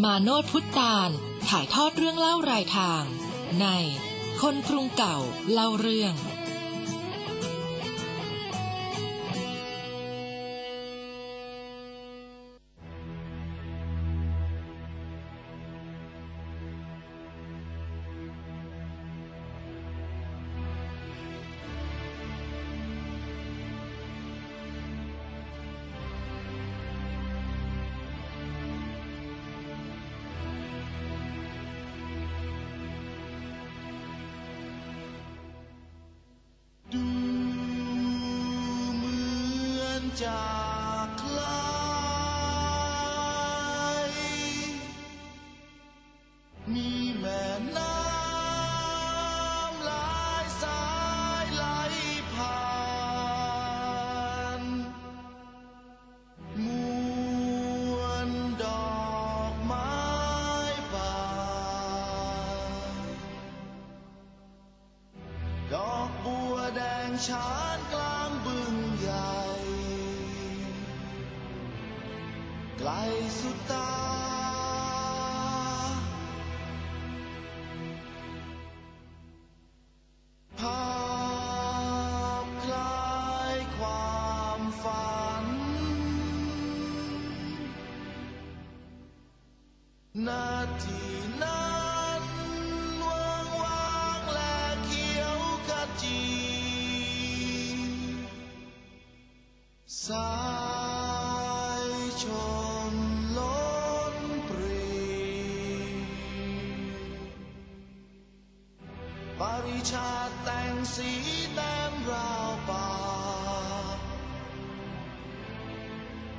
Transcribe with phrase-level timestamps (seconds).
[0.00, 1.10] มาโนดพุทธาน
[1.48, 3.02] ถ่ายทอดเรื่องเล่ารายทาง
[3.60, 3.66] ใน
[4.40, 5.18] คนกรุงเก่า
[5.52, 6.14] เล่าเรื่อง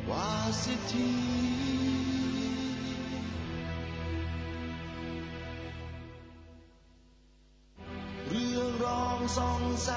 [0.10, 0.30] ว่า
[0.64, 1.10] สิทธิ
[8.28, 9.90] เรื่องรองส่องแส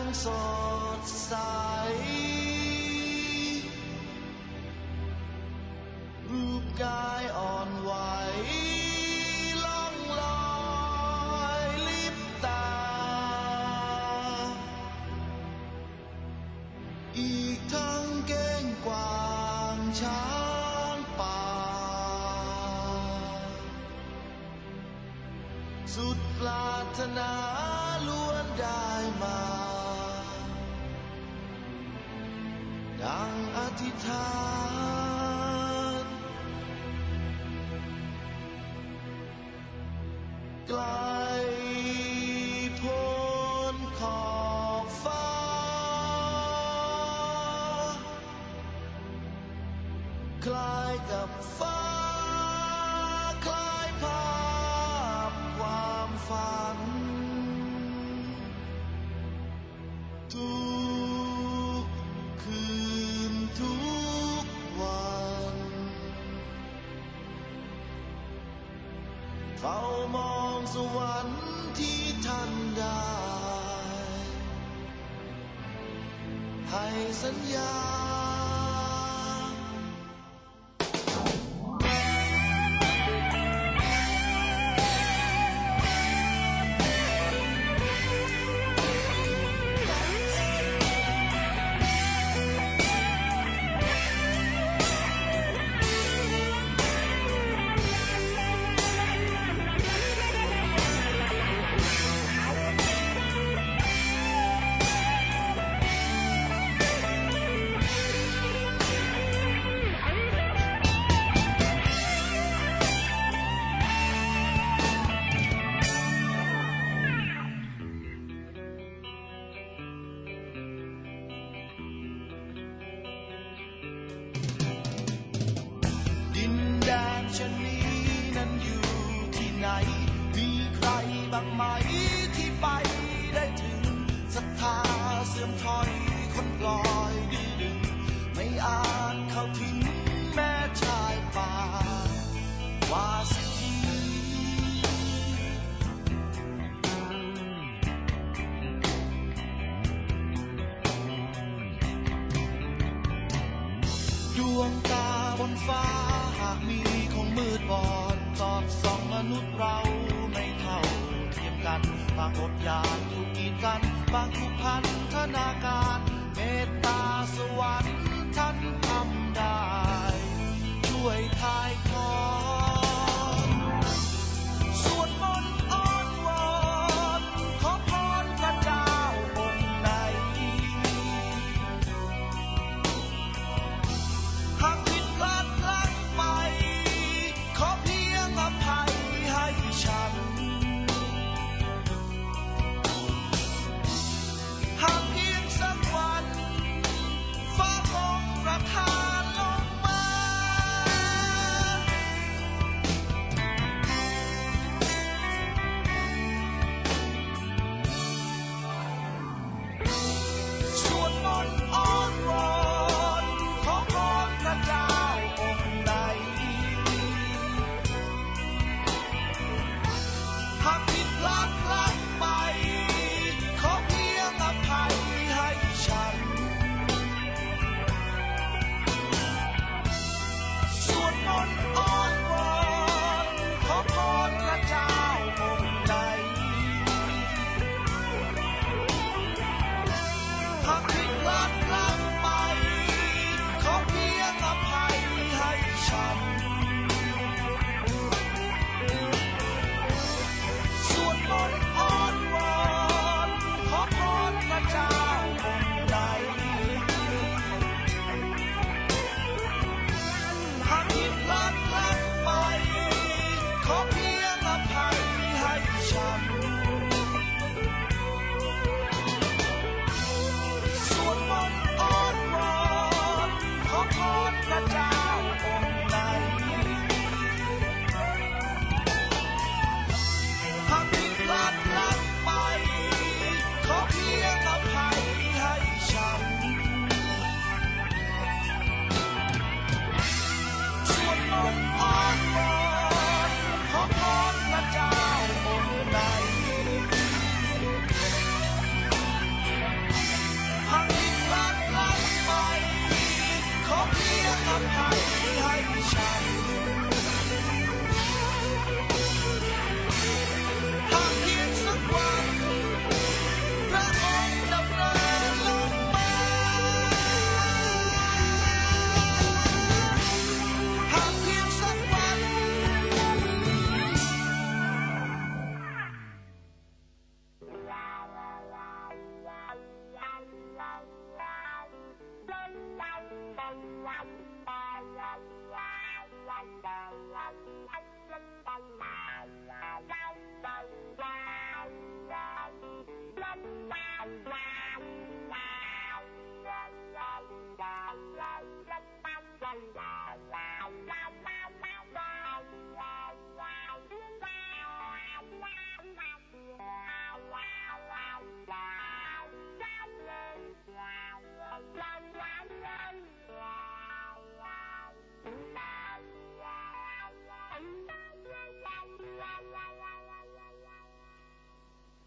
[0.00, 0.26] งส
[0.98, 1.32] ดใส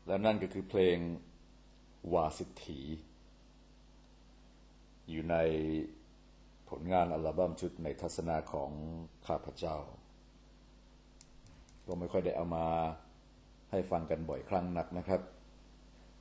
[0.08, 0.98] และนั่นก็คือเพลง
[2.14, 2.82] วาสิทธี
[5.10, 5.36] อยู่ใน
[6.70, 8.72] ผลงานอัลบั้มชุดในทัศนาของ
[9.28, 9.78] ข้าพเจ้า
[11.86, 12.66] ก็ไม่ค่อยได้เอามา
[13.72, 15.22] ให้ฟังกันบ่อยครั้งนักนะครับ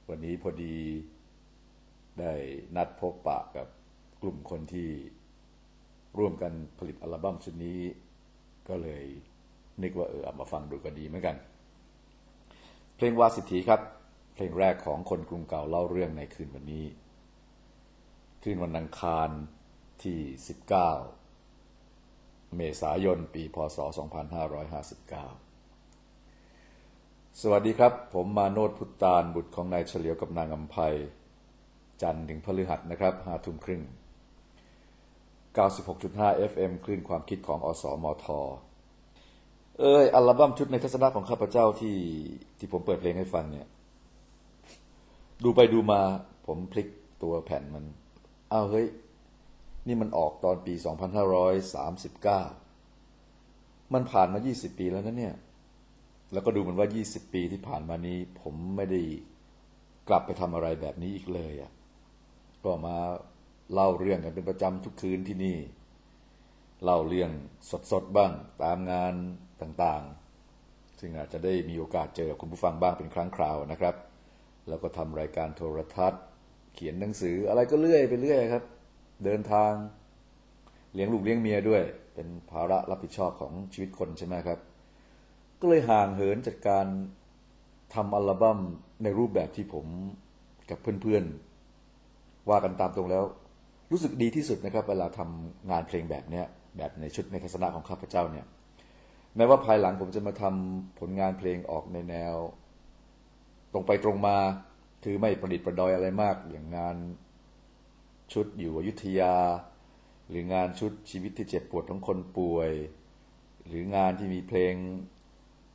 [0.09, 0.76] วันนี้พอดี
[2.21, 2.33] ได้
[2.76, 3.66] นัดพบปะกับ
[4.23, 4.90] กลุ่มคนที่
[6.18, 7.80] ร่วมกันผลิตอัลบั้มชุดนี้
[8.68, 9.04] ก็เลย
[9.83, 11.37] นึกว่าเออเอามาฟังดูก็ดีเหมือนกัน
[13.04, 13.80] พลงวาสิทธีครับ
[14.35, 16.85] เพลงแรกของคนกรุงเก่าเล่าเรื่องในคืนวันนี้
[18.42, 19.28] คืนวันอังคาร
[20.02, 20.18] ที่
[21.37, 23.78] 19 เมษายน ปี พศ
[25.38, 30.94] 2559 สวัสดีครับ ผมมาโนดพุตานบุตรของนายเฉลียวกับนางอัมภัย
[32.02, 33.82] จันทร์ถึงพฤหัสนะครับห้าทุ่มครึ่ง
[35.76, 38.26] 96.5 FM คลื่นความคิดของอสมท
[39.81, 41.97] เอ้ยอัลบั้มชุดในทัศนะของข้าพเจ้าที่
[42.59, 43.67] ที่ผมเปิดเพลงให้ฟังเนี่ย
[45.45, 46.00] ดูไปดูมา
[46.47, 46.88] ผมพลิก
[47.23, 47.85] ตัวแผ่นมัน
[48.52, 48.87] อ้าวเฮ้ย
[49.87, 50.75] นี่มันออกตอนปี
[51.95, 55.35] 2539 มันผ่านมา 20 ปีแล้วนะเนี่ย
[56.33, 59.00] แล้วก็ดูเหมือนว่า 20 ปีที่ผ่านมานี้ ผมไม่ได้
[60.09, 61.71] กลับไปทำอะไรแบบนี้อีกเลยอะ่ะ
[62.64, 62.97] ก็มา
[63.73, 65.57] เล่าเรื่องกันเป็นประจำทุกคืนที่นี่
[66.84, 67.30] เล่าเรื่อง
[67.92, 69.14] สดๆบ้างตามงาน
[69.62, 73.94] ต่างๆ ซึ่งอาจจะได้มีโอกาสเจอคุณผู้ฟังบ้างเป็นครั้งคราวนะครับ
[74.68, 76.22] แล้วก็ทำรายการโทรทัศน์
[76.74, 78.64] เขียนหนังสืออะไรก็เลื่อยไปเรื่อยครับ
[79.24, 79.72] เดินทาง
[80.94, 81.82] เลี้ยงลูกเลี้ยงเมียด้วย
[82.14, 84.58] เป็นภาระรับผิดชอบของชีวิตคนใช่ไหมครับ
[85.60, 86.86] ก็เลยห่างเหินจากการ
[87.94, 88.58] ทำอัลบั้ม
[89.02, 89.86] ในรูปแบบที่ผม
[90.70, 93.24] กับเพื่อนๆว่ากันตามตรงแล้ว
[93.90, 96.46] รู้สึกดีที่สุดนะครับ เวลาทำงานเพลงแบบเนี้ย
[96.76, 98.47] แบบในชุดในทัศนะของข้าพเจ้าเนี่ย
[99.37, 102.35] แม้ว่าภายหลังผมจะมาทำผลงานเพลงออกในแนว
[103.73, 104.37] ตรงไปตรงมา
[105.05, 106.97] คือไม่ประดิษฐ์ประดอยอะไรมาก อย่างงาน
[108.33, 109.37] ชุดอยู่อยุธยา
[110.29, 112.71] หรืองานชุดชีวิตที่เจ็บปวดของคนป่วย
[113.67, 114.75] หรืองานที่มีเพลง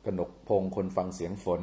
[0.04, 1.62] กนกพงคนฟังเสียงฝน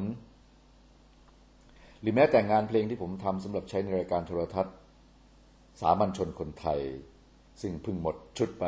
[2.00, 4.74] หรือแม้แต่งานเพลงที่ผมทำสำหรับใช้ในรายการโทรทัศน์
[5.80, 6.80] สามัญชนคนไทย
[7.60, 8.64] ซึ่งเพิ่งหมดชุดไป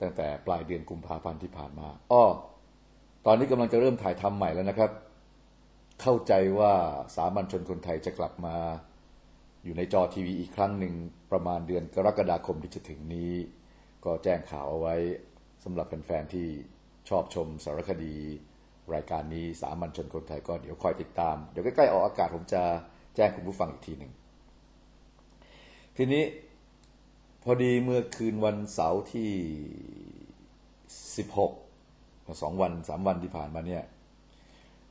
[0.00, 2.24] ตั้งแต่ปลายเดือนกุมภาพันธ์ที่ผ่านมา อ้อ
[3.26, 4.90] ตอนนี้กำลังจะเริ่มถ่ายทำใหม่แล้วนะครับ
[6.00, 6.72] เข้าใจว่า
[7.16, 8.56] สามัญชนคนไทยจะกลับมา
[9.64, 10.94] อยู่ในจอทีวีอีกครั้งหนึ่ง
[11.32, 13.32] ประมาณเดือนกรกฎาคมที่จะถึงนี้
[14.04, 14.94] ก็แจ้งข่าวเอาไว้
[15.64, 16.46] สำหรับแฟนๆที่
[17.08, 18.14] ชอบชมสารคดี
[18.94, 22.62] รายการนี้สามัญชนคนไทยก็เดี๋ยวคอยติดตาม เดี๋ยวใกล้ๆออกอากาศผมจะ
[23.16, 24.12] แจ้งคุณผู้ฟังอีกทีหนึ่ง
[25.96, 26.22] ทีนี้
[27.50, 29.30] อดีเมื่อคืนวันเสาร์ที่
[31.28, 33.84] 16สองวันสามวันที่ผ่านมาเนี่ย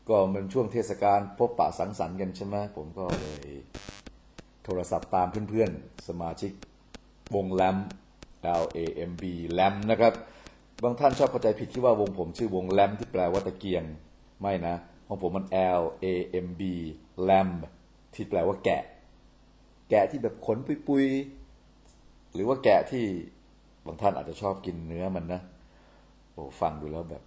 [0.09, 3.47] ก็เป็นช่วงเทศกาลพบปะสังสรรค์กันใช่ไหมผมก็เลย
[4.63, 6.51] โทรศัพท์ตามเพื่อนๆ สมาชิก
[7.35, 7.77] วงแลม
[8.61, 10.13] L A M B แลมนะครับ
[10.83, 13.83] บางท่านชอบเข้าใจผิดคิดว่าวงผมชื่อวงแลมที่แปลว่าตะเกียง
[14.41, 14.75] ไม่นะ
[15.07, 15.45] ของผมมัน
[15.81, 16.05] L A
[16.45, 16.61] M B
[17.23, 17.49] แลม
[18.13, 18.83] ที่แปลว่าแกะ
[19.89, 21.36] แกะที่แบบขนปุยๆ
[22.33, 23.05] หรือว่าแกะที่
[23.85, 25.41] บางท่านอาจจะชอบกินเนื้อมันนะ
[26.33, 27.23] โอ้ฟังดูแล้วแบบ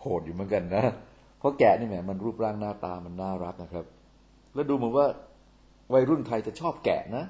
[0.00, 0.84] โหดอยู่เหมือนกันนะ
[1.38, 3.86] เพราะแกะนี่แหมมันรูปร่างหน้าตามันน่ารักนะครับ
[4.54, 5.06] แล้วดูเหมือนว่า
[5.92, 7.24] วัยรุ่นไทยจะชอบแกะนะ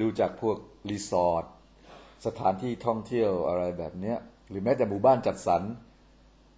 [0.00, 0.56] ดูจากพวก
[0.90, 1.44] รีสอร์ท
[2.26, 4.16] สถานที่ท่องเที่ยวอะไรแบบเนี้ย
[4.48, 5.62] หรือแม้แต่หมู่บ้านจัดสรร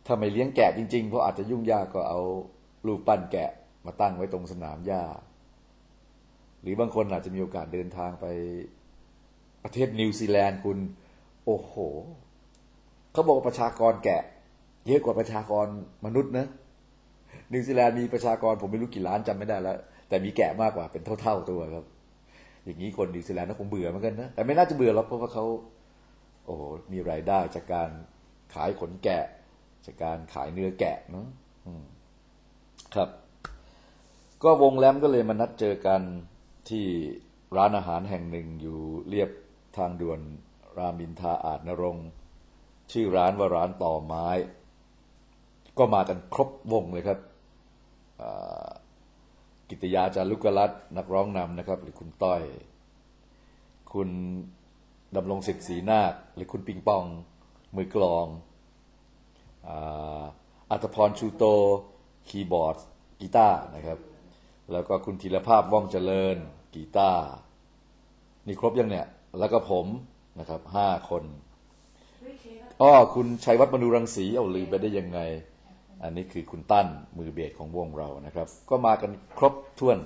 [0.06, 2.20] ถ้าไม่เลี้ยงแกะจริงๆ เพราะอาจจะยุ่งยากก็เอา
[2.86, 3.50] รูปปั้นแกะ
[3.86, 5.04] มาตั้งไว้ตรงสนามหญ้า
[6.60, 8.26] หรือบางคนอาจจะมีโอกาสเดินทางไป
[9.64, 10.78] ประเทศนิวซีแลนด์คุณ
[11.46, 11.74] โอ้โห
[13.12, 14.22] เขาบอกว่าประชากรแกะ
[14.86, 15.66] เยอะกว่าประชากร
[16.06, 16.46] มนุษย์นะ
[17.52, 19.78] นิวซีแลนด์มีประชากรผมไม่รู้กี่ล้านจำไม่ได้แล้ว
[20.08, 21.84] แต่มีแกะมากกว่าเป็นเท่าๆตัวครับ
[22.64, 25.44] อย่างนี้คนนิวซีแลนด์ก็คงเบื่อเหมือนกันนะแต่ไม่น่าจะเบื่อหรอกเพราะว่าเขา
[26.46, 27.90] โอ้โหมีรายได้จากการ
[28.54, 29.24] ขายขนแกะ
[29.86, 31.26] จากการขายเนื้อแกะเนาะ
[32.94, 33.08] ครับ
[34.42, 36.00] ก็วงแรมก็เลยมานัดเจอกัน
[36.68, 36.86] ที่
[37.56, 38.78] ร้านอาหารแห่งหนึ่งอยู่
[39.08, 39.30] เรียบ
[39.76, 40.20] ทางด่วน
[40.76, 41.98] รามินทาอาจนรง
[42.92, 44.28] ชื่อร้านว่าร้านต่อไม้
[45.78, 47.18] ก็มากันครบวงเลยครับ
[49.68, 52.42] กิตยาจารุกรัตน์นักร้องนำนะครับ หรือคุณต้อย
[53.92, 54.08] คุณ
[55.16, 57.04] ดำรงศิษย์ศรีนาคหรือคุณปิงปอง
[57.76, 58.26] มือกลอง
[60.70, 61.44] อัตพรชูโต
[62.28, 62.76] คีย์บอร์ด
[63.20, 63.98] กีตาร์นะครับ
[64.72, 66.36] แล้วก็คุณธีรภาพว่องเจริญ
[66.74, 67.24] กีตาร์
[68.46, 69.06] นี่ครบยังเนี่ย
[69.38, 69.86] แล้วก็ผม
[70.40, 71.24] นะครับห้าคน
[72.82, 75.20] อ้อคุณชัยวัฒน์มนูรังสีเอาลืมไปได้ยังไง
[76.02, 76.86] อันนี้คือคุณตั้น
[77.16, 79.98] มือเบสของวงเรานะครับ ก็มากันครบถ้วน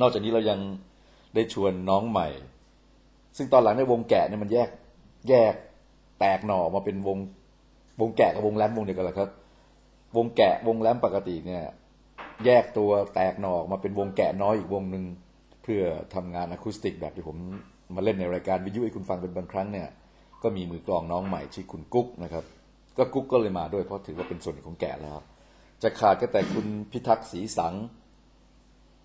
[0.00, 0.60] นอกจากนี้เรายัง
[1.34, 2.28] ได้ชวนน้องใหม่
[3.36, 4.68] ซึ่งตอนหลังในวงแกะเนี่ยมันแยก
[5.28, 5.54] แยก
[6.20, 7.18] แตกหน่อมาเป็นวง
[8.00, 9.30] วงแกะกับวงแรมวงเดียวกันแหละครับ
[10.16, 11.64] วงแกะวงแรมปกติเนี่ย
[12.44, 15.04] แยกตัวแตกหน่อออกมาเป็นวงแกะน้อยอีกวงหนึ่ง
[15.62, 15.82] เพื่อ
[16.14, 17.38] ทำงานอะคูสติกแบบที่ผม
[17.94, 19.88] มาเล่นในรายการวิทยุให้คุณฟังเป็นบางครั้งเนี่ย
[20.42, 22.44] ก็มีมือกลองน้องใหม่ชื่อคุณกุ๊กนะครับ
[22.96, 25.18] ก็กุ๊กก็เลยมาด้วยเพราะถือว่าเป็นส่วนหนึ่งของแกะแล้ว
[25.82, 27.74] จะขาดก็แต่คุณพิทักษ์ศรีสัง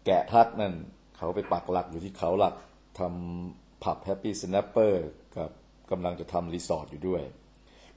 [0.05, 0.73] แกะทักนั่น
[1.17, 2.53] เขาไปปักหลักอยู่ที่เขาหลัก
[2.99, 5.49] ทำผับ Happy Snapper กับ
[5.91, 7.23] กำลังจะทำรีสอร์ทอยู่ด้วย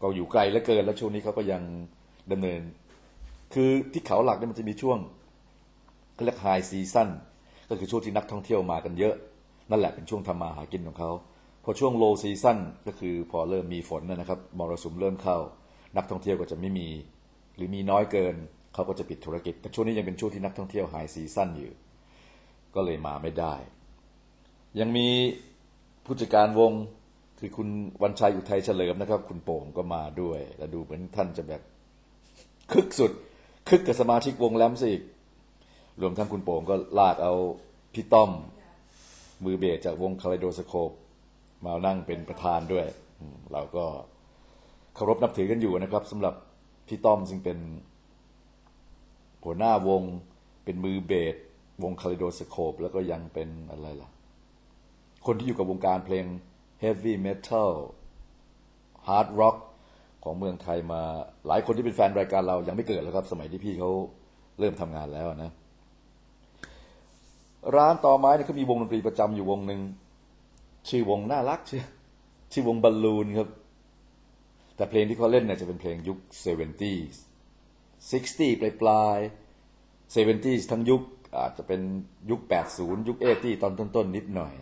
[0.00, 1.62] ก็อยู่ไกลเหลือเกินแล้วช่วงนี้เขาก็ยัง
[2.32, 2.60] ดำเนิน
[3.54, 4.98] คือที่เขาหลักเนี่ยมันจะมีช่วง
[6.24, 7.08] เรียก high season
[7.68, 9.14] ก็คือช่วงที่นักท่องเที่ยวมากันเยอะ
[9.72, 11.10] นั่นแหละเป็นช่วงทำมาหากินของเขา
[11.64, 15.38] พอช่วง low season ก็คือพอเริ่มมีฝนนะครับมรสุมเริ่มเข้า
[15.96, 16.88] นักท่องเที่ยวก็จะไม่มี
[17.56, 18.34] หรือมีน้อยเกิน
[18.74, 21.72] เขาก็จะปิดธุรกิจ แต่ช่วงนี้ยังเป็นช่วงที่นักท่องเที่ยว high season อยู่
[22.74, 23.54] ก็เลยมาไม่ได้
[24.80, 25.08] ยังมี
[26.04, 26.72] ผู้จัดการวง
[27.38, 27.68] คือคุณ
[28.02, 31.62] วันชัยอุทัยเฉลิมนะครับ คุณโป่งก็มาด้วย แล้วดูเหมือนท่านจะแบบ
[32.72, 33.12] คึกสุด
[33.68, 35.02] คึกกับสมาชิกวงแลมซะอีก
[36.00, 37.34] รวมทั้งคุณโป่งก็ลากเอา
[37.94, 38.30] พี่ต้อม
[39.44, 40.90] มือเบสจากวงคาลิโดสโคป
[41.64, 42.86] มานั่งเป็นประธานด้วย
[43.52, 43.84] เราก็
[44.94, 46.34] เคารพนับถือกันอยู่นะครับสำหรับ
[46.88, 47.58] พี่ต้อมซึ่งเป็น
[49.44, 50.02] หัวหน้าวง
[50.64, 51.36] เป็นมือเบส
[51.82, 54.10] วงคาลิโดสโคปแล้วก็ยังเป็นอะไรล่ะ
[55.26, 56.24] คนที่อยู่กับวงการเพลง
[56.80, 57.72] heavy metal
[59.08, 59.56] hard rock
[60.24, 61.02] ของเมืองไทยมา
[61.46, 63.90] หลายคนที่เป็นแฟนรายการเรายังไม่เกิดแล้วครับ สมัยที่พี่เขา
[64.58, 65.50] เริ่มทำงานแล้วนะ
[67.76, 69.80] ร้านต่อไม้เนี่ยเขามีวงดนตรีประจำอยู่วงหนึ่ง
[70.88, 71.82] ชื่อวงน่ารักชื่อ
[72.52, 73.48] ชื่อวงบอลลูนครับ
[74.76, 77.16] แต่เพลงที่เขาเล่นเนี่ยจะเป็นเพลงยุค 70s
[78.10, 81.02] 60 ปลายปลายๆ 70s ทั้งยุค
[81.38, 81.80] อาจจะเป็น
[82.30, 82.40] ยุค
[82.74, 84.52] 80 ยุค 80 ตอนต้น ๆ นิดหน่อย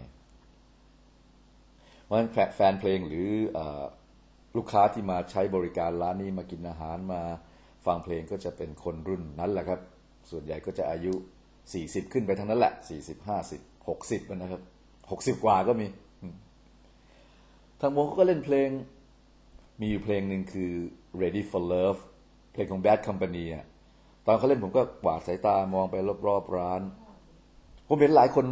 [2.04, 3.58] เพราะฉะนั้นแฟนเพลงหรืออ
[4.56, 7.22] ลูกค้าที่มาใช้บริการร้านนี้มากินอาหารมา
[7.86, 9.80] ฟังเพลงก็จะเป็นคนรุ่นนั้นแหละครับ
[10.30, 11.14] ส่วนใหญ่ก็จะอายุ
[11.64, 14.62] 40ขึ้นไปทั้งนั้นแหละ40 50 60นะครับ
[15.36, 15.86] 60กว่าก็มี
[17.80, 18.68] ทางวงเขาก็เล่นเพลง
[19.80, 20.72] มีอยู่เพลงหนึ่งคือ
[21.20, 22.00] Ready for Love
[22.52, 23.66] เพลงของ Bad Company อะ
[24.26, 25.96] ตอนเขาเล่นผมก็กวาดสายตามองไป
[26.28, 26.80] รอบๆร้าน
[27.88, 28.44] ผมเห็นหลายคน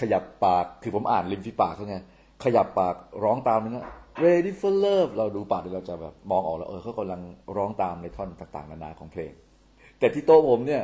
[0.00, 1.96] ขยับปากคือผมอ่านริมฝีปากเขาไง
[2.44, 3.86] ขยับปากร้องตามเลยนะ
[4.24, 7.20] Ready for Love เราดูปากเดี๋ยวเราจะแบบมองออกแล้ว เออเขากำลัง
[7.56, 9.32] ร้องตามในท่อนต่างๆ นานาของเพลง
[9.98, 10.82] แต่ที่โต๊ะผมเนี่ย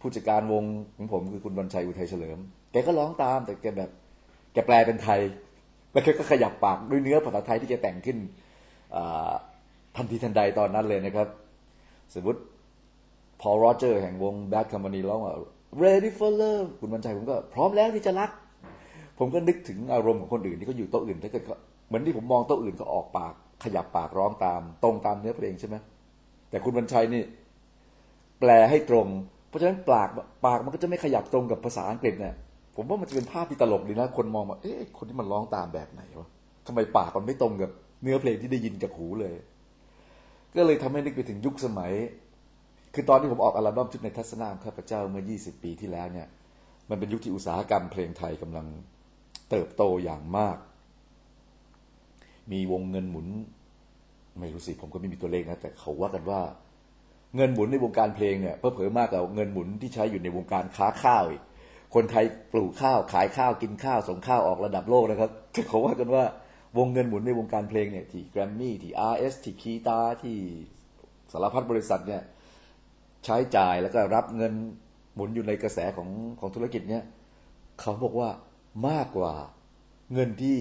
[0.00, 0.64] ผู้จัดการวง
[0.96, 2.38] ของผมคือคุณวันชัยอุทัยเฉลิม
[2.72, 3.90] แกก็ร้องตามแต่แกแบบ
[4.52, 5.20] แกแปลเป็นไทย
[5.92, 8.18] แล้วแกก็ขยับปากด้วยเนื้อภาษาไทยที่แกแต่งขึ้น
[9.96, 11.28] ทันทีทันใดตอนนั้นเลยนะครับ
[12.14, 12.40] สมมติ
[13.40, 15.34] พอโรเจอร์แห่งวง Bad Company ร้องว่า
[15.82, 18.30] Ready for Love คุณวันชัยผมก็พร้อมแล้วที่จะรัก
[19.18, 21.44] ผมก็นึกถึงอารมณ์ของคนอื่นที่เขาอยู่โต๊ะอื่นถ้าเกิด
[21.86, 25.76] เหมือนที่ผมมองโต๊ะอื่นเขาออกปาก ขยับปากร้องตาม ตรงตามเนื้อเพลงใช่ไหม
[26.50, 27.22] แต่คุณวันชัยนี่
[28.40, 29.06] แปลให้ตรง
[29.50, 30.08] เพราะฉะนั้นปาก
[30.46, 32.34] ปากมันก็จะไม่ขยับตรงกับภาษาอังกฤษเนี่ย
[32.76, 36.28] ผมว่ามันจะเป็นภาพที่ตลกดีนะ คนมองว่าเอ๊ะคนที่มันร้องตามแบบไหนวะ
[36.66, 37.70] ทำไมปากมันไม่ตรงกับ
[38.02, 39.34] เนื้อเพลงที่ได้ยินจากหูเลย
[40.56, 41.92] ก็เลยทำให้นึกไปถึงยุคสมัย
[42.94, 46.28] คือตอนที่ผมออกอัลบั้มชุดในทัศนาของข้าพเจ้าเมื่อ 20 ปีที่แล้วเนี่ย
[46.90, 48.66] มันเป็นยุคที่อุตสาหกรรมเพลงไทยกำลัง
[49.50, 50.56] เติบโตอย่างมาก
[52.52, 53.26] มีวงเงินหมุน
[54.40, 56.40] ไม่รู้สิผมก็ไม่มีตัวเลขนะ แต่เขาว่ากันว่า
[57.36, 61.42] เงินหมุนในวงการเพลงเนี่ยเพิ่มมากกว่าเงินหมุนที่ใช้อยู่ในวงการค้าข้าวอีก
[61.94, 65.30] คนไทยปลูกข้าวขายข้าวกินข้าวส่งข้าวออกระดับโลกนะครับ
[65.68, 66.24] เขาว่ากันว่า
[66.78, 70.36] วงเงินหมุนในวงการเพลงเนี่ยที่แกรมมี่ที่ RS ที่คีตาที่
[71.32, 72.22] สารพัดบริษัทเนี่ย
[73.24, 74.52] ใช้จ่ายแล้วก็รับเงิน
[75.14, 76.08] หมุนอยู่ในกระแสของ
[76.40, 77.04] ของธุรกิจเนี่ย
[77.80, 78.30] เขาบอกว่า
[78.88, 79.32] มากกว่า
[80.12, 80.56] เงินที่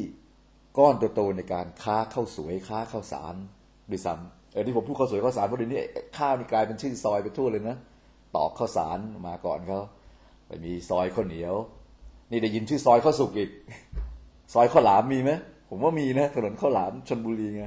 [0.77, 3.36] ก้อนโตๆในการค้าข้าวสวยค้าข้าวสาร
[3.91, 5.82] ด้วยซ้ำ เออที่ผมพูดข้าวสวยข้าวสารเพราะเดี๋ยวนี้
[6.18, 7.76] ข้าวนี่กลายเป็นชื่อซอยไปทั่วเลยนะ
[8.36, 9.80] ตอกข้าวสารมาก่อนเขา
[10.48, 11.56] ไปมีซอยข้าวเหนียว
[12.32, 13.50] นี่ได้ยินชื่อซอยข้าวสุกอีก
[14.54, 15.32] ซอยข้าวหลามมีไหม
[15.70, 17.64] ผมว่ามีนะถนนข้าวหลามชนบุรีไง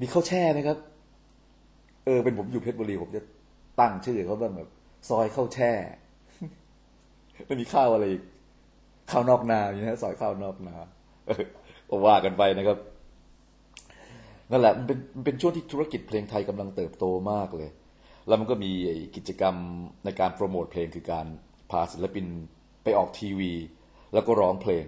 [0.00, 0.78] มีข้าวแช่ไหมครับ
[2.04, 3.22] เออ เป็นผมอยู่เพชรบุรีผมจะ
[3.80, 4.68] ตั้งชื่อเขาบ้างแบบ
[5.10, 5.72] ซอยข้าวแช่
[7.46, 8.22] ไม่มีข้าวอะไรอีก
[9.10, 10.74] ข้าวนอกนาอย่างนี้ซอยข้าวนอกนา
[11.26, 12.78] เออว่ากันไปนะครับ
[14.50, 17.70] นั่นแหละมันเป็นมันเป็นช่วงที่ธุรกิจเพลงไทยกำลังเติบโตมากเลย
[18.26, 18.70] แล้วมันก็มี
[19.16, 19.54] กิจกรรม
[20.04, 21.26] ในการโปรโมทเพลงคือการ
[21.70, 22.26] พาศิลปิน
[22.82, 23.52] ไปออกทีวี
[24.12, 24.84] แล้วก็ร้องเพลง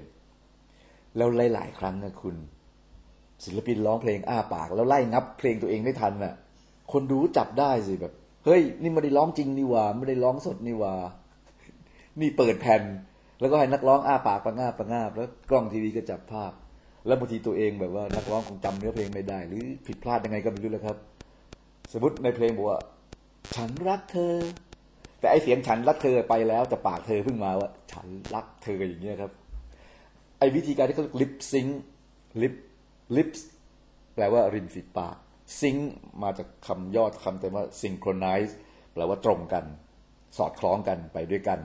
[1.16, 2.36] แล้วหลาย ๆ ครั้งนะคุณ
[3.44, 6.34] ศิลปินร้องเพลงอ้าปาก แล้วไล่งับเพลงตัวเองได้ทันน่ะ
[6.92, 8.12] คนดูจับได้สิแบบ
[8.44, 10.94] เฮ้ย นี่ไม่ได้ร้องจริงนี่ว่าไม่ได้ร้องสดนี่ว่า
[12.20, 12.82] นี่เปิดแผ่น
[13.40, 16.52] แล้วก็ให้นักร้องอ้าปากประงาบประงาบแล้วกล้องทีวีก็จับภาพ
[17.06, 20.96] แล้วบางทีตัวเองแบบว่านักร้องคงจำเนื้อเพลงไม่ได้ หรือผิดพลาดยังไงก็ไม่รู้แล้วครับ
[21.92, 22.80] สมมติในเพลงบอกว่า
[23.56, 24.34] ฉันรักเธอ
[25.20, 29.32] แต่ไอเสียงฉันรักเธอไปแล้ว แต่ปากเธอเพิ่งมาว่า ฉันรักเธออย่างเงี้ยครับ
[30.38, 31.66] ไอวิธีการที่เขาลิปซิง
[32.42, 32.54] ลิป
[33.16, 33.28] ลิป
[34.14, 35.16] แปลว่าริมฝีปาก
[35.60, 35.76] ซิง
[36.22, 38.52] มาจากคำยอดคำแต่ว่า synchronize
[38.92, 39.64] แปลว่าตรงกัน
[40.38, 41.60] สอดคล้องกันไปด้วยกัน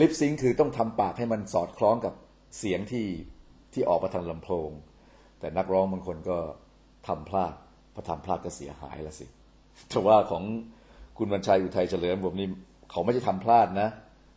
[0.00, 2.14] ลิปซิงคือต้องทำปากให้มันสอดคล้องกับ
[2.58, 3.06] เสียงที่
[3.76, 4.70] ที่ออกมาทางลำโพง
[5.40, 6.38] แต่นักร้องบางคนก็
[7.08, 7.54] ทำพลาด
[7.94, 9.26] พอทำพลาดก็เสียหายละสิ
[9.88, 10.42] แต่ว่าของ
[11.18, 12.48] คุณวันชัยอุทัยเฉลิมผมนี่
[12.90, 13.88] เขาไม่ใช่ทำพลาดนะ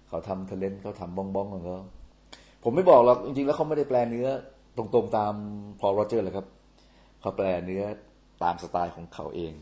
[0.10, 1.78] เขาทำทะเลนเขาทำบ้องบ้องของเขา
[2.64, 4.28] ผมไม่บอกหรอกจริงๆแล้วเขาไม่ได้แปลเนื้อ
[4.78, 5.34] ตรงๆตาม
[5.80, 6.48] พอโรเจอร์เลยครับ
[7.22, 7.84] เขาแปลเนื้อ
[8.44, 9.54] ตามสไตล์ของเขาเอง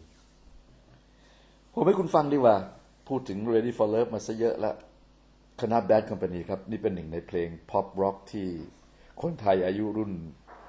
[1.74, 2.56] ผมให้คุณฟังดีกว่า
[3.08, 4.76] พูดถึง Ready for Love มาซะเยอะแล้ว
[5.62, 8.48] คณะ Bad Company ครับ นี่เป็นหนึ่งในเพลง Pop Rock ที่
[9.22, 10.12] คนไทยอายุรุ่น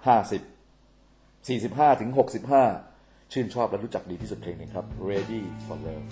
[0.06, 0.42] ห้าสิบ
[1.48, 2.64] สี่สิบห้าถึงหกสิบห้า
[3.32, 6.06] ชื่นชอบและรู้จักดีที่สุดเพลงนี้ครับ Ready for Love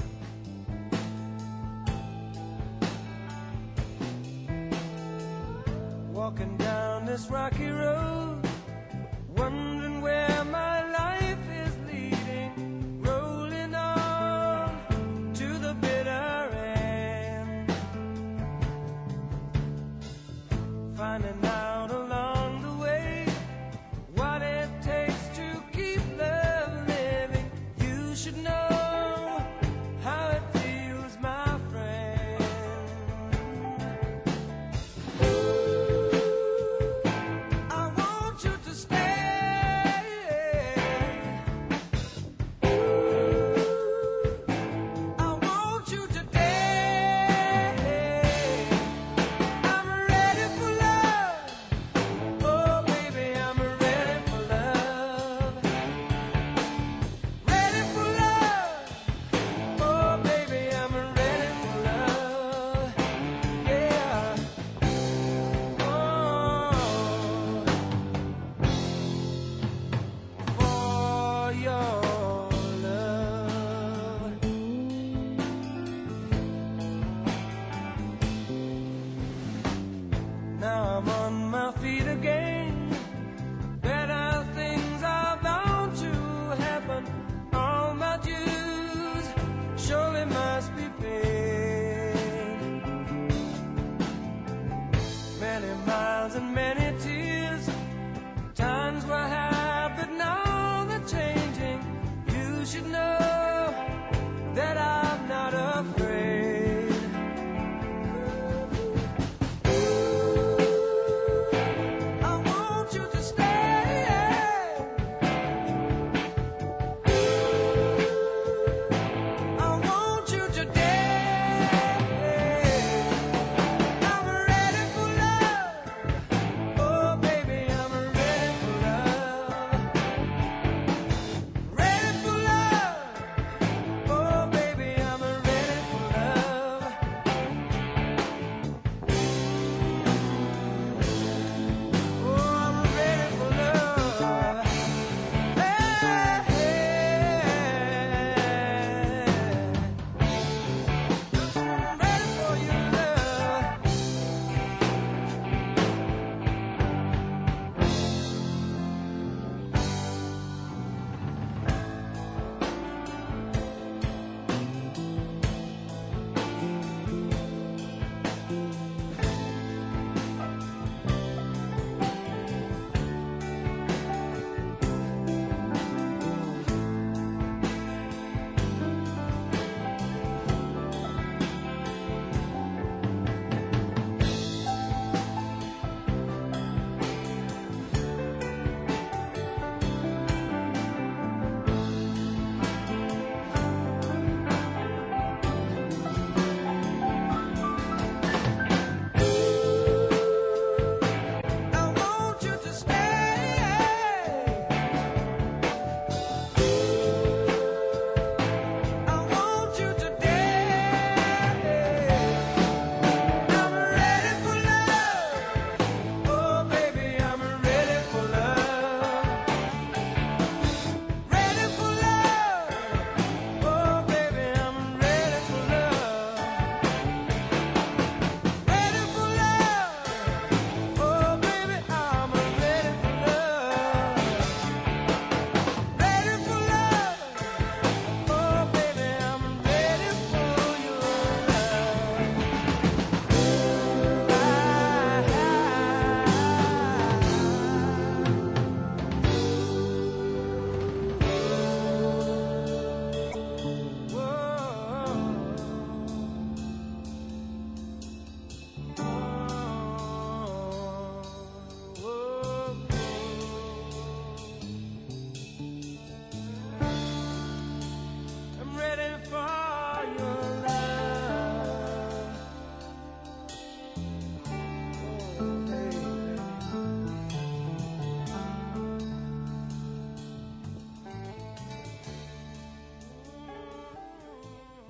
[6.19, 8.39] Walking down this rocky road
[9.39, 9.86] wondering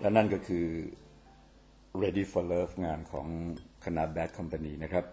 [0.06, 0.66] และนั่นก็คือ
[2.02, 3.26] Ready for Love งานของ
[3.84, 5.04] คณะ Bad Company นะครับ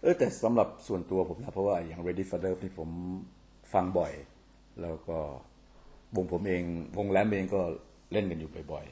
[0.00, 2.90] เออแต่สำหรับส่วนตัวผมนะ เพราะว่าอย่าง Ready for Love นี่ผม
[3.72, 4.12] ฟังบ่อย
[4.82, 5.18] แล้วก็
[6.16, 6.62] วงผมเอง
[6.98, 7.60] วงแรมเองก็
[8.12, 8.86] เล่นกันอยู่บ่อย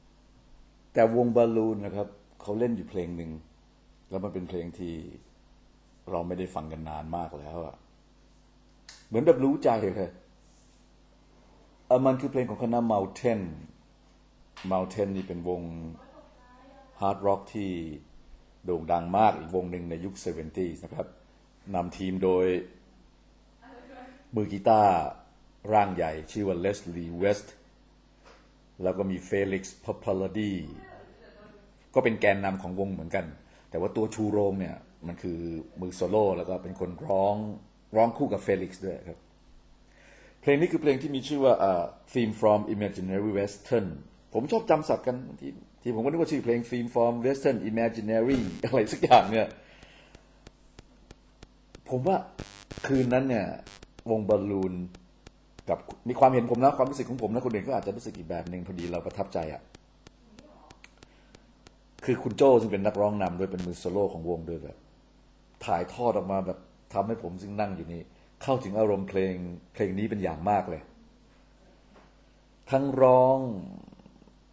[0.00, 2.08] ๆ แต่วงบอลลูนนะครับ
[2.42, 3.30] เขาเล่นอยู่เพลงหนึ่ง
[4.10, 4.94] แล้วมันเป็นเพลงที่
[6.10, 7.76] เราไม่ได้ฟังกันนานมากแล้วอะ
[9.06, 10.12] เหมือนแบบรู้ใจเลย
[12.06, 13.40] มันคือเพลงของคณะ Mountain
[14.72, 15.62] Mountain นี่เป็นวง
[17.00, 17.70] hard rock ที่
[18.64, 21.06] โด่งดังมากอีกวงหนึ่งในยุค 70s นะครับ
[21.74, 22.46] นำทีมโดย
[24.34, 24.94] มือกีตาร์
[25.72, 27.54] ร่างใหญ่ชื่อว่าเลสลีย์เวสต์
[28.82, 30.52] แล้วก็มีเฟลิกซ์พอพลาดี
[31.94, 33.26] ก็เป็นแกนนำของวงเหมือนกัน
[33.70, 35.38] แต่ว่าตัวชูโรงเนี่ย มันคือ
[35.80, 37.36] มือโซโล่แล้วก็เป็นคนร้อง
[37.96, 39.18] ร้องคู่กับเฟลิกซ์ด้วยครับ
[40.40, 41.54] เพลงนี้คือเพลงที่มีชื่อว่า
[42.12, 43.86] Theme from Imaginary Western
[44.34, 45.50] ผมชอบจำศัพท์กันที่
[45.82, 49.48] ที่ผมก็นึกว่าชื่อเพลง Theme from Western Imaginary อะไรสักอย่างเนี่ย
[51.88, 52.16] ผมว่า
[52.86, 53.46] คืนนั้นเนี่ย
[54.10, 54.74] วงบอลลูน
[55.68, 59.62] กับมีความเห็นผมนะความรู้สึกของผมนะคนอื่นก็อาจจะรู้สึกอีกแบบหนึ่งพอดีเราประทับใจอะ่ะ
[62.04, 64.76] คือคุณโจ้ซึ่งเป็นนักร้องนำด้วยเป็นมือโซโล่ของวงด้วยแบบ
[65.64, 66.58] ถ่ายทอดออกมาแบบ
[66.94, 68.02] ทำให้ผมซึ่งนั่งอยู่นี่
[68.42, 69.34] เข้าถึงอารมณ์เพลง
[69.74, 70.82] เพลงนี้เป็นอย่างมากเลย
[72.70, 73.38] ทั้งร้อง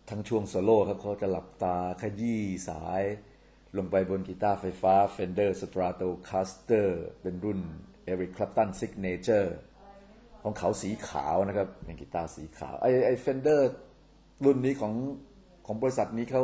[0.09, 3.03] ทั้งช่วงโซโล่ครับเขาจะหลับตาขยี้สาย
[3.77, 6.87] ลงไปบนกีตาร์ไฟฟ้า Fender Stratocaster
[7.21, 7.59] เป็นรุ่น
[8.11, 9.49] Eric Clapton Signature
[10.43, 13.61] ของเขาสีขาวนะครับเป็นกีตาร์สีขาว ไอไอ Fender
[14.45, 14.93] รุ่นนี้ของ
[15.65, 16.43] ของบริษัทนี้เขา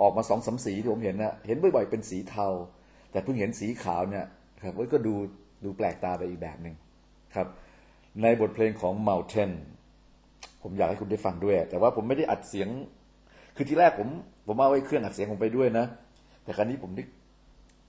[0.00, 2.46] ออกมาสองสามสีที่ผมเห็นนะเห็นบ่อยๆเป็นสีเทา
[3.10, 4.26] แต่เพิ่งเห็นสีขาวเนี่ย
[4.64, 5.14] ครับก็ดู
[5.64, 6.74] ดูแปลกตาไปอีกแบบหนึ่ง
[7.34, 7.46] ครับ
[8.22, 9.50] ในบทเพลงของ Mountain
[10.62, 12.68] ผมอยากให้คุณได้ฟังด้วย แต่ว่าผมไม่ได้อัดเสียง
[13.56, 14.08] คือที่แรกผม
[14.46, 15.86] ผมเอาไว้เครื่องอัดเสียงผมไปด้วยนะ
[16.44, 17.06] แต่ครั้นี้ผมนึก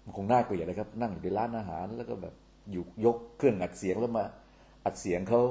[0.06, 2.34] มันคงน่าเกลียดนะครับ นั่งอยู่ในร้านอาหารแล้วก็แบบ
[2.72, 4.26] อยู่ยกเครื่องอัดเสียงแล้วมา
[4.86, 5.42] อัดเสียงเขา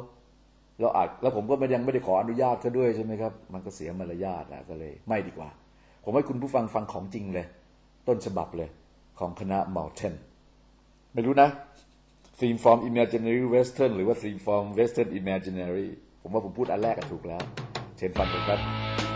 [0.79, 5.51] แล้วอัดแล้วผมก็ไม่ยังไม่ได้ขออนุญาตเขาด้วยใช่ไหมครับ มันก็เสียมารยาทนะก็เลย ไม่ดีกว่า
[6.05, 7.47] ผมให้คุณผู้ฟังฟังของจริงเลย
[8.09, 8.69] ต้นฉบับเลย
[9.19, 10.15] ของคณะ Mountain
[11.15, 11.49] ไม่รู้นะ
[12.41, 15.89] Theme from Imaginary Western หรือว่า Theme from Western Imaginary
[16.23, 17.43] ผมว่าผมพูดอันแรกก็ถูกแล้ว
[17.97, 19.10] เชิญฟังกันครับ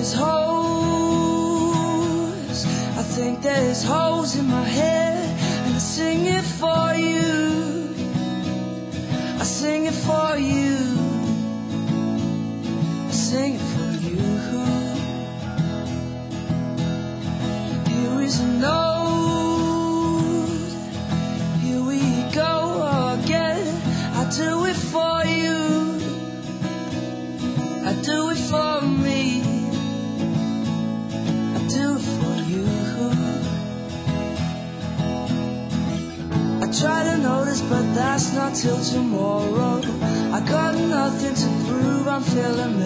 [0.00, 0.49] His whole.
[42.40, 42.79] telling me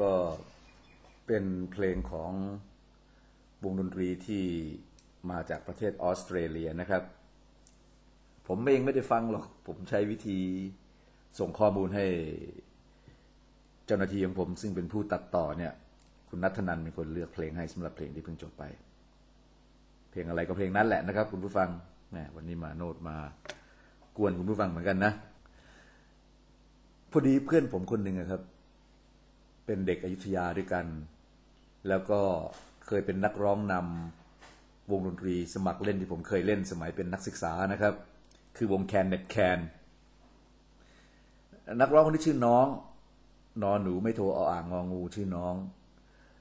[0.00, 0.12] ก็
[1.26, 2.32] เป็นเพลงของ
[3.64, 4.44] วงดนตรีที่
[5.30, 7.02] มาจากประเทศออสเตรเลียนะครับ
[8.48, 10.38] ผมเองไม่ได้ฟังหรอก ผมใช้วิธี
[11.38, 12.06] ส่งข้อมูลให้
[13.86, 15.72] เจ้าหน้าที่ของผมซึ่งเป็นผู้ตัดต่อเนี่ย
[16.28, 18.62] คุณนัทนันเป็นคนเลือกเพลงให้สำหรับเพลงที่เพิ่งจบไป
[20.10, 21.68] เพลงอะไรก็เพลงนั้นแหละนะครับ คุณผู้ฟัง
[22.10, 23.16] แหมวันนี้มาโนดมา
[24.16, 25.12] กวนคุณผู้ฟังเหมือนกันนะ
[27.10, 28.42] พอดีเพื่อนผมคนหนึ่งอะครับ
[29.68, 30.86] เป็นเด็กอยุธยาด้วยกัน
[31.88, 32.20] แล้วก็
[32.86, 37.94] เคยเป็นนักร้องนำวงดนตรีสมัครเล่นที่ผมเคยเล่นสมัยเป็นนักศึกษานะครับ
[38.56, 39.58] คือวงแคนเน็ตแคน
[41.80, 42.66] นักร้องคนที่ชื่อน้อง
[43.62, 45.54] นอนหนูไม่โทรเอาอ่างงองูชื่อน้อง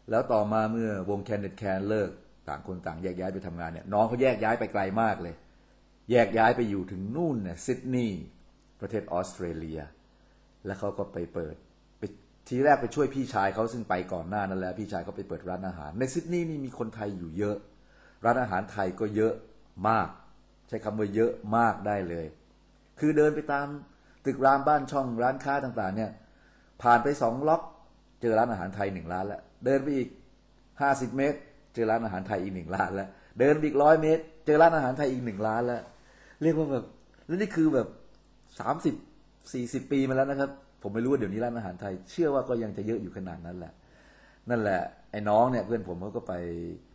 [0.10, 2.10] แล้วต่อมาเมื่อวงแคนเน็ตแคนเลิก
[2.48, 5.36] ต่างคนต่างแยกย้ายไปทำงานเนี่ยน้องเขาแยกย้ายไปไกลมากเลย
[6.12, 8.24] แยกย้ายไปอยู่ถึงนู่นเนี่ยซิดนีย์
[8.82, 9.82] ประเทศออสเตรเลีย
[10.66, 11.56] แล้วเขาก็ไปเปิด
[12.48, 17.58] ทีแรกไปช่วยพี่ชายเขาซึ่งไปก่อนหน้านั้นแล้ว พี่ชายเขาไปเปิดร้านอาหาร ในซิดนีย์นี่มีคนไทยอยู่เยอะ
[18.26, 19.34] ร้านอาหารไทยก็เยอะ
[19.88, 20.08] มาก
[20.68, 22.26] ใช้คำว่าเยอะมากได้เลย
[23.00, 23.68] คือเดินไปตาม
[24.26, 26.12] ตึกรามบ้านช่องร้านค้าต่างๆ เนี่ย
[26.82, 27.62] ผ่านไปสองล็อก
[28.22, 30.10] เจอร้านอาหารไทยหนึ่งร้านแล้ว เดินไปอีก
[30.82, 31.38] ห้าสิบเมตร
[31.74, 35.82] เจอร้านอาหารไทยอีกหนึ่งร้านแล้ว เดินไปอีกร้อยเมตร เจอร้านอาหารไทยอีกหนึ่งร้านแล้ว
[36.42, 36.86] เรียกว่าแบบ
[37.26, 37.88] แล้วนี่คือแบบ
[38.60, 38.96] สามสิบ
[39.54, 43.74] สี่สิบปีมาแล้วนะครับ ผมไม่รู้ว่าเดี๋ยวนี้ร้านอาหารไทย เชื่อว่าก็ยังจะเยอะอยู่ขนาดนั้นแหละ
[44.50, 46.34] นั่นแหละไอ้น้องเนี่ยเพื่อนผมเขาก็ไป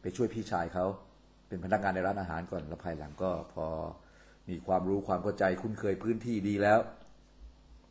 [0.02, 0.86] ไปช่วยพี่ชายเขา
[1.48, 3.66] เป็นพนักงานในร้านอาหารก่อนแล้วภายหลังก็พอ
[4.48, 6.78] มีความรู้ความเข้าใจคุ้นเคยพื้นที่ดีแล้ว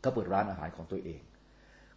[0.04, 1.22] ก็เปิดร้านอาหารของตัวเอง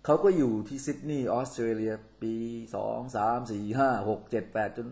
[0.04, 1.92] เขาก็อยู่ที่ซิดนีย์ออสเตรเลีย
[2.22, 2.34] ปี
[2.76, 4.86] สองสามสี่ห้าหกเจ็ดแปดจน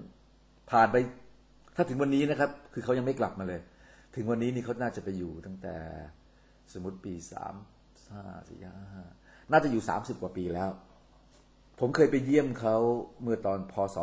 [0.70, 0.96] ผ่านไป
[1.76, 3.60] ถ้าถึงวันนี้นะครับ คือเขายังไม่กลับมาเลย
[4.14, 5.74] ถึงวันนี้นี่เขาน่าจะไปอยู่ตั้งแต่
[6.72, 7.54] สมมติปีสาม
[8.14, 9.04] ห้าสี่ห้าห้า
[9.50, 10.70] น่าจะอยู่สามสิบกว่าปีแล้ว
[11.80, 12.76] ผมเคยไปเยี่ยมเขา
[13.22, 13.96] เมื่อตอนพศ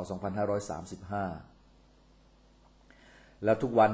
[1.70, 3.92] 2535แล้วทุกวัน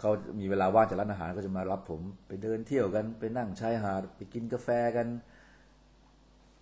[0.00, 5.06] เขามีเวลาว่างจากร้านอาหารก็จะมารับผมไปเดินเที่ยวกันไปนั่งชายหาดไปกินกาแฟกัน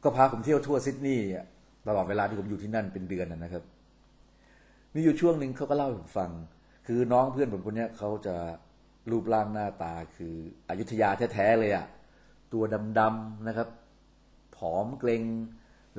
[0.03, 1.27] ก็พาผมเที่ยวทั่วซิดนีย์
[1.89, 3.65] ตลอดเวลาที่ผมอยู่ที่นั่นเป็นเดือนนะนะครับ
[4.95, 6.31] มีอยู่ช่วงหนึ่งเขาก็เล่าให้ผมฟัง
[6.87, 8.37] คือน้องเพื่อนผมคนนี้เขาจะ
[9.11, 10.35] รูปร่างหน้าตาคือ
[10.69, 11.87] อยุธยาแท้ๆเลยอะ
[12.53, 12.63] ตัว
[12.99, 13.69] ดำๆนะครับ
[14.57, 15.23] ผอมเกรง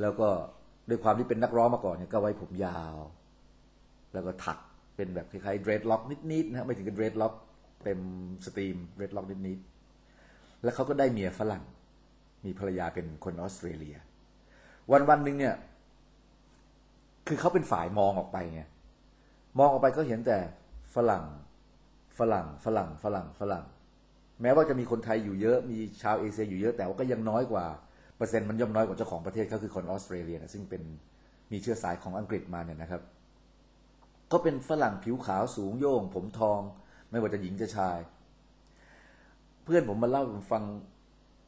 [0.01, 0.27] แล้วก็
[0.89, 2.95] ด้วยความที่เป็นนักร้องมาก่อนเนี่ยก็ไว้ผมยาว
[4.13, 4.57] แล้วก็ถัก
[4.95, 7.33] เป็นแบบคล้ายๆ dreadlock นิดๆนะไม่ถึงกับ dreadlock
[7.83, 7.99] เต็ม
[8.45, 11.63] stream dreadlock นิดๆแล้วเขาก็ได้เมียฝรั่ง
[12.45, 13.97] มีภรรยาเป็นคนออสเตรเลีย
[14.91, 15.55] วันวันๆหนึ่งเนี่ย
[17.27, 18.61] คือเขาเป็นฝ่ายมองออกไปไง
[19.57, 20.37] มองออกไปก็เห็นแต่
[20.95, 21.25] ฝรั่ง
[22.17, 23.65] ฝรั่ง ฝรั่ง ฝรั่ง ฝรั่ง
[24.41, 27.65] แม้ว่าจะมีคนไทยอยู่เยอะมีชาวเอเชียอยู่เยอะแต่ว่าก็ยังน้อยกว่า
[28.17, 30.81] เปอร์เซ็นต์มันย่อมน้อยกว่าเจ้าของประเทศก็คือคนออสเตรเลียนะซึ่งเป็น
[31.51, 33.01] มีเชื้อสายของอังกฤษมาเนี่ยนะครับ
[34.31, 36.61] ก็เป็นฝรั่งผิวขาวสูงโย่งผมทอง
[37.09, 37.99] ไม่ว่าจะหญิงจะชาย
[39.63, 40.63] เพื่อนผมมาเล่าผมฟัง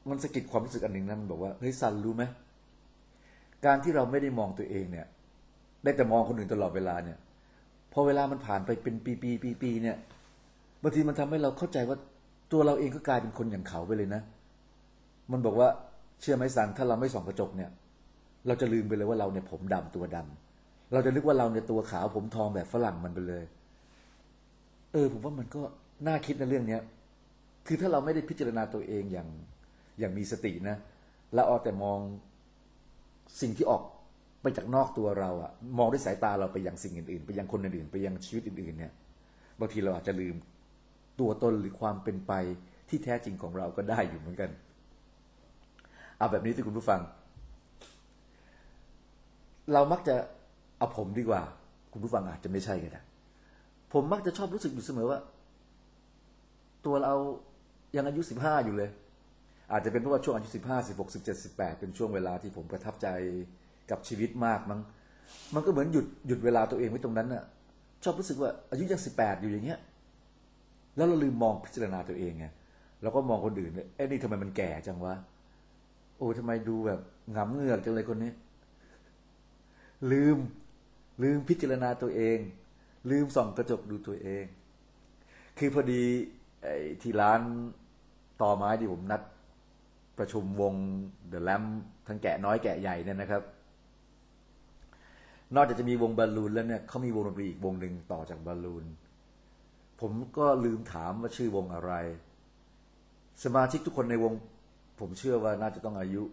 [0.09, 2.23] มันสะกิดความรู้สึกอันหนึ่งนะมันบอกว่าเฮ้ยซันรู้ไหม
[3.65, 5.07] การที่เราไม่ได้มองตัวเองเนี่ย
[5.83, 7.17] ได้แต่มองคนอื่นตลอดเวลาเนี่ย
[7.93, 9.97] พอเวลามันผ่านไปเป็นปีปีปีปีเนี่ย
[10.81, 11.97] บางทีมันทำให้เราเข้าใจว่า
[12.53, 14.21] ตัวเราเองก็กลายเป็นคนอย่างเขาไปเลยนะ
[15.31, 15.69] มันบอกว่า
[16.21, 17.69] เชื่อไหมสันถ้าเราไม่ส่องกระจกเนี่ย
[18.47, 23.45] เราจะลืมไปเลยว่าเราเนี่ยผมดำตัวดำเราจะนึกว่าเราเนี่ยตัวขาวผมทองแบบฝรั่งมันไปเลย
[24.91, 25.61] เออ ผมว่ามันก็
[26.07, 26.81] น่าคิดในเรื่องเนี้ย
[27.67, 29.27] คือถ้าเราไม่ได้พิจารณาตัวเองอย่าง
[29.99, 30.77] อย่างมีสตินะ
[31.33, 31.99] แล้วเอาแต่มอง
[33.41, 33.81] สิ่งที่ออก
[34.41, 38.93] ไปจากนอกตัวเราอะมองด้วยสายตาเราไปยังสิ่งอื่นๆ ไปยังคนอื่นๆ ไปยังชีวิตอื่นๆเนี่ย
[39.59, 40.35] บางทีเราอาจจะลืม
[41.19, 42.33] ตัวตนหรือความเป็นไป
[42.89, 44.49] ที่แท้จริงของเราก็ได้อยู่เหมือนกัน
[46.17, 47.01] เอาแบบนี้ที่คุณผู้ฟัง
[49.73, 50.15] เรามักจะ
[50.77, 51.41] เอาผมดีกว่า
[51.93, 53.01] คุณผู้ฟังอาจจะไม่ใช่ก็ได้
[53.93, 55.19] ผมมักจะชอบรู้สึกอยู่เสมอว่า
[56.85, 57.13] ตัวเรา
[57.95, 58.89] ยังอายุสิบห้าอยู่เลย
[59.71, 63.07] อาจจะเป็นเพราะว่าช่วงอายุสิบห้าสิบหกสิบเจ็ดสิบแปดเป็นช่วงเวลาที่ผมประทับใจ
[63.91, 64.79] กับชีวิตมากมั้ง
[65.53, 67.43] มันก็เหมือนหยุดหยุดเวลาตัวเองไว้ตรงนั้นน่ะ
[68.03, 69.79] ชอบรู้สึกว่าอายุยังสิบแปดอยู่อย่างเงี้ย
[70.95, 72.45] แล้วเราลืมมองพิจารณาตัวเองไง
[73.01, 75.13] เราก็มองคนอื่นเลยเอ้นี่ทำไมมันแก่จังวะ
[76.17, 76.99] โอ้ทำไมดูแบบ
[77.33, 78.31] หงำเงือกจังเลยคนนี้
[80.11, 80.37] ลืม
[81.23, 82.37] ลืมพิจารณาตัวเอง
[83.09, 84.43] ลืมส่องกระจกดูตัวเอง
[85.57, 86.03] คือพอดี
[86.61, 87.41] ไอ้ที่ร้าน
[88.41, 89.21] ต่อไม้ที่ผมนัด
[90.17, 90.73] ประชุมวง
[91.29, 91.63] เดอะแลม
[92.07, 93.41] ทั้งแกะน้อยแกะใหญ่เนี่ยนะครับ
[95.55, 98.85] นอกจากจะมีวงบอลลูนแล้วเนี่ยเขามีวงดนตรีอีกวงหนึ่งต่อจากบอลลูน
[100.05, 101.93] ผมก็ลืมถามว่าชื่อวงอะไร
[103.43, 104.33] สมาชิกทุกคนในวง
[104.99, 106.23] ผมเชื่อว่าน่าจะต้องอายุ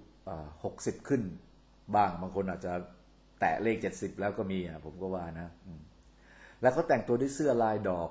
[0.65, 1.23] หกสิบขึ้น
[1.95, 2.73] บ้างบางคนอาจจะ
[3.41, 5.49] แตะเลขเจ็ดสิบแล้วก็มีอะผมก็ว่านะ
[6.61, 8.11] แล้วเขาแต่งตัวด้วยเสื้อลายดอก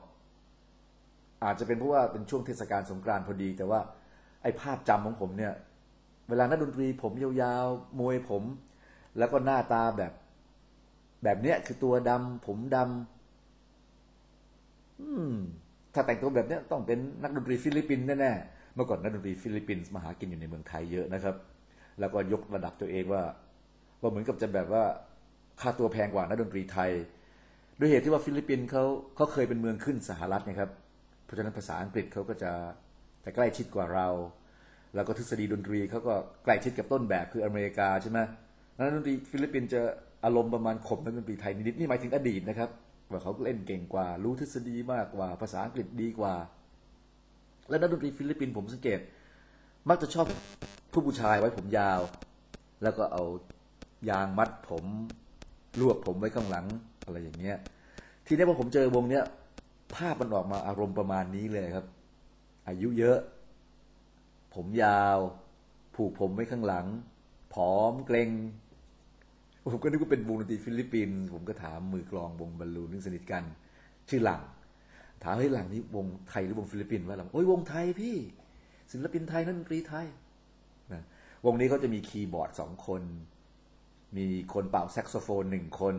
[1.44, 3.80] อาจจะเป็นเพราะว่าเป็นช่วงเทศกาลสงกรานต์พอดี แต่ว่า
[4.44, 5.54] ไอ้ภาพจำของผมเนี่ย
[6.30, 8.44] เวลานักดนตรีผมยาวๆมวยผม
[9.18, 10.14] แล้วก็หน้าตาแบบ
[11.24, 13.19] แบบเนี้ยคือตัวดำผมดำ
[15.94, 21.36] ถ้าแต่งตัวแบบนี้ต้องเป็นนักดนตรีฟิลิปปินส์แน่ๆเมื่อก่อนนักดนตรีฟิลิปปินส์มาหากินอยู่ในเมืองไทยเยอะนะครับ
[22.00, 23.24] แล้วก็ยกระดับตัวเองว่า
[24.02, 24.84] ว่าเหมือนกับจะแบบว่า
[25.62, 26.92] ค่าตัวแพงกว่านักดนตรีไทย
[27.80, 28.84] ด้วยเหตุที่ว่าฟิลิปปินส์เขา
[29.16, 30.70] เขาเคยเป็นเมืองขึ้นสหรัฐนะครับ
[31.26, 32.52] เพราะฉะนั้นภาษาอังกฤษเขาก็จะ
[33.26, 34.08] จะใกล้ชิดกว่าเรา
[34.96, 38.20] แล้วก็ทฤษฎีดนตรีเขาก็ใกล้ชิดกับต้นแบบคืออเมริกาใช่ไหม
[38.76, 39.82] นักดนตรีฟิลิปปินส์จะ
[40.26, 42.70] อารมณ์ประมาณข่มนักดนตรีไทยนิดนี่หมายถึงอดีตนะครับ
[43.12, 46.36] ว่าเขาเล่นเก่งกว่า รู้ทฤษฎีมากกว่า ภาษาอังกฤษดีกว่า
[47.70, 49.00] และนักดนตรีฟิลิปปินส์ผมสังเกต
[49.90, 50.26] มักจะชอบ
[50.92, 52.02] ผู้ผู้ชายไว้ผมยาว
[52.84, 53.24] แล้วก็เอา
[54.10, 54.84] ยางมัดผม
[55.80, 56.66] รวบผมไว้ข้างหลัง
[57.06, 57.58] อะไรอย่างเงี้ย
[58.28, 59.24] ทีนี้พอผมเจอวงเนี้ย
[59.96, 61.86] ภาพมันออกมาอารมณ์ประมาณนี้เลยครับ
[62.68, 63.18] อายุเยอะ
[64.56, 65.18] ผมยาว
[65.96, 66.86] ผูกผมไว้ข้างหลัง
[67.54, 68.30] ผอมเกร็ง
[69.72, 73.44] ผมก็นึกว่าเป็นวงดนตรีฟิลิปปินส์ผมก็ถามมือกลองวงบอลลูนนึกสนิทกัน
[74.10, 74.42] ชื่อหลัง
[75.24, 78.16] ถามเฮ้ยหลังนี้วงไทยหรือวงฟิลิปปินส์วะหลังโอ้ยวงไทยพี่
[78.92, 80.08] ศิลปินไทยนักดนตรีไทย
[80.94, 81.04] นะ
[81.46, 83.02] วงนี้เขาจะมีคีย์บอร์ดสองคน
[84.18, 85.96] มีคนเป่าแซกโซโฟนหนึ่งคน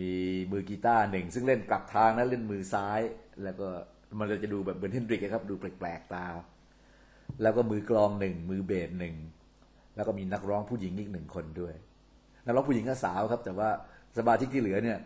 [0.00, 0.12] มี
[0.52, 3.00] มือกีตาร์หนึ่งซึ่งเล่นกลับทางนะเล่นมือซ้าย
[3.44, 3.68] แล้วก็
[4.18, 6.26] มันจะดูแบบเหมือนเฮนดริกอะครับ ดูแปลกๆตา
[7.42, 9.14] แล้วก็มือกลองหนึ่งมือเบสหนึ่ง
[9.96, 11.74] แล้วก็มีนักร้องผู้หญิงอีกหนึ่งคนด้วย
[12.44, 13.68] นักร้องผู้หญิงก็สาวครับ แต่ว่า
[14.16, 14.98] สมาชิกที่เหลือเนี่ย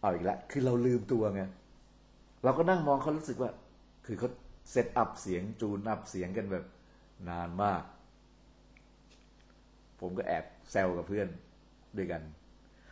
[0.00, 1.42] เอาอีกแล้วคือเราลืมตัวไง
[2.44, 3.50] เราก็นั่งมองเขารู้สึกว่า
[4.06, 4.28] คือเขา
[4.70, 6.64] set up เสียง tune up เสียงกันแบบ
[7.28, 7.82] นานมาก
[10.00, 11.28] ผมก็แอบแซวกับเพื่อน
[11.96, 12.22] ด้วยกัน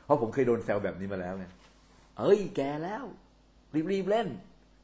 [0.04, 1.46] เพราะผมเคยโดนแซวแบบนี้มาแล้วไง
[2.18, 3.04] เอ้ย แกแล้ว
[3.92, 4.28] รีบๆเล่น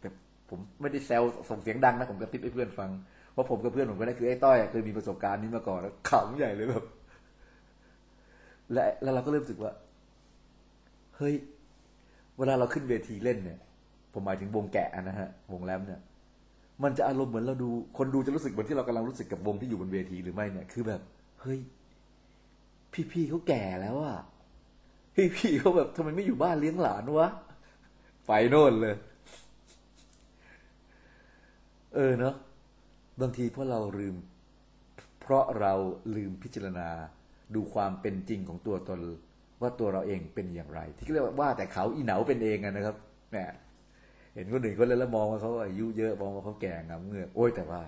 [0.00, 0.08] แต่
[0.50, 2.90] ผมไม่ได้แซวส่งเสียงดังนะผมกระติบให้เพื่อนฟัง
[3.32, 6.84] เพราะผมกับเพื่อนผมคนนั้คือไอ้ต้อยเคยมีประสบการณ์นี้มาก่อนแล้วขำใหญ่เลยแบบ
[8.72, 9.72] และแล้วเราก็เริ่มรู้สึกว่า
[11.16, 11.34] เฮ้ย
[12.38, 13.58] เวลาเราขึ้นเวทีเล่นเนี่ย
[14.12, 16.00] ผมหมายถึงวงแกะนะฮะ วงแรมเนี่ย
[16.82, 21.00] มันจะอารมณ์เหมือนเราดู คนดูจะรู้สึกเหมือนที่เรากำลังรู้สึกกับวงที่อยู่บนเวทีหรือไม่เนี่ย คือแบบ
[21.40, 21.60] เฮ้ย
[23.12, 24.18] พี่ๆเขาแก่แล้วอะ
[25.36, 27.28] พี่ๆเขาแบบทำไมไม่อยู่บ้านเลี้ยงหลานวะ
[28.26, 28.96] ไปโน่นเลย
[31.94, 32.34] เออเนาะ
[33.20, 34.16] บางทีเพราะเราลืม
[35.20, 35.72] เพราะเรา
[36.16, 36.88] ลืมพิจารณา
[37.54, 39.00] ดูความเป็นจริงของตัวตน
[39.60, 42.96] ว่าตัวเราเองเป็นอย่างไร ที่เรียกว่าแต่เขาอีเหนาเป็นเองนะครับ
[43.30, 43.36] แหม
[44.34, 47.82] เห็นคนอื่นคนเล่นแล้วมองว่าเขาอายุเยอะมองว่าเขาแก่งามเงือกโอ้ยแต่ว่า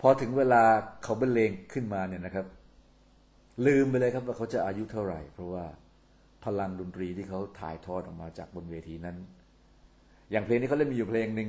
[0.00, 0.62] พอถึงเวลา
[1.02, 2.46] เขาบรรเลงขึ้นมาเนี่ยนะครับ
[3.66, 5.64] ลืมไปเลยครับว่าเขาจะอายุเท่าไหร่ เพราะว่า
[6.44, 9.16] พลังดนตรีที่เขาถ่ายทอดออกมาจากบนเวทีนั้น
[10.30, 11.48] อย่างเพลงนี้เขาเล่นมีอยู่เพลงหนึ่ง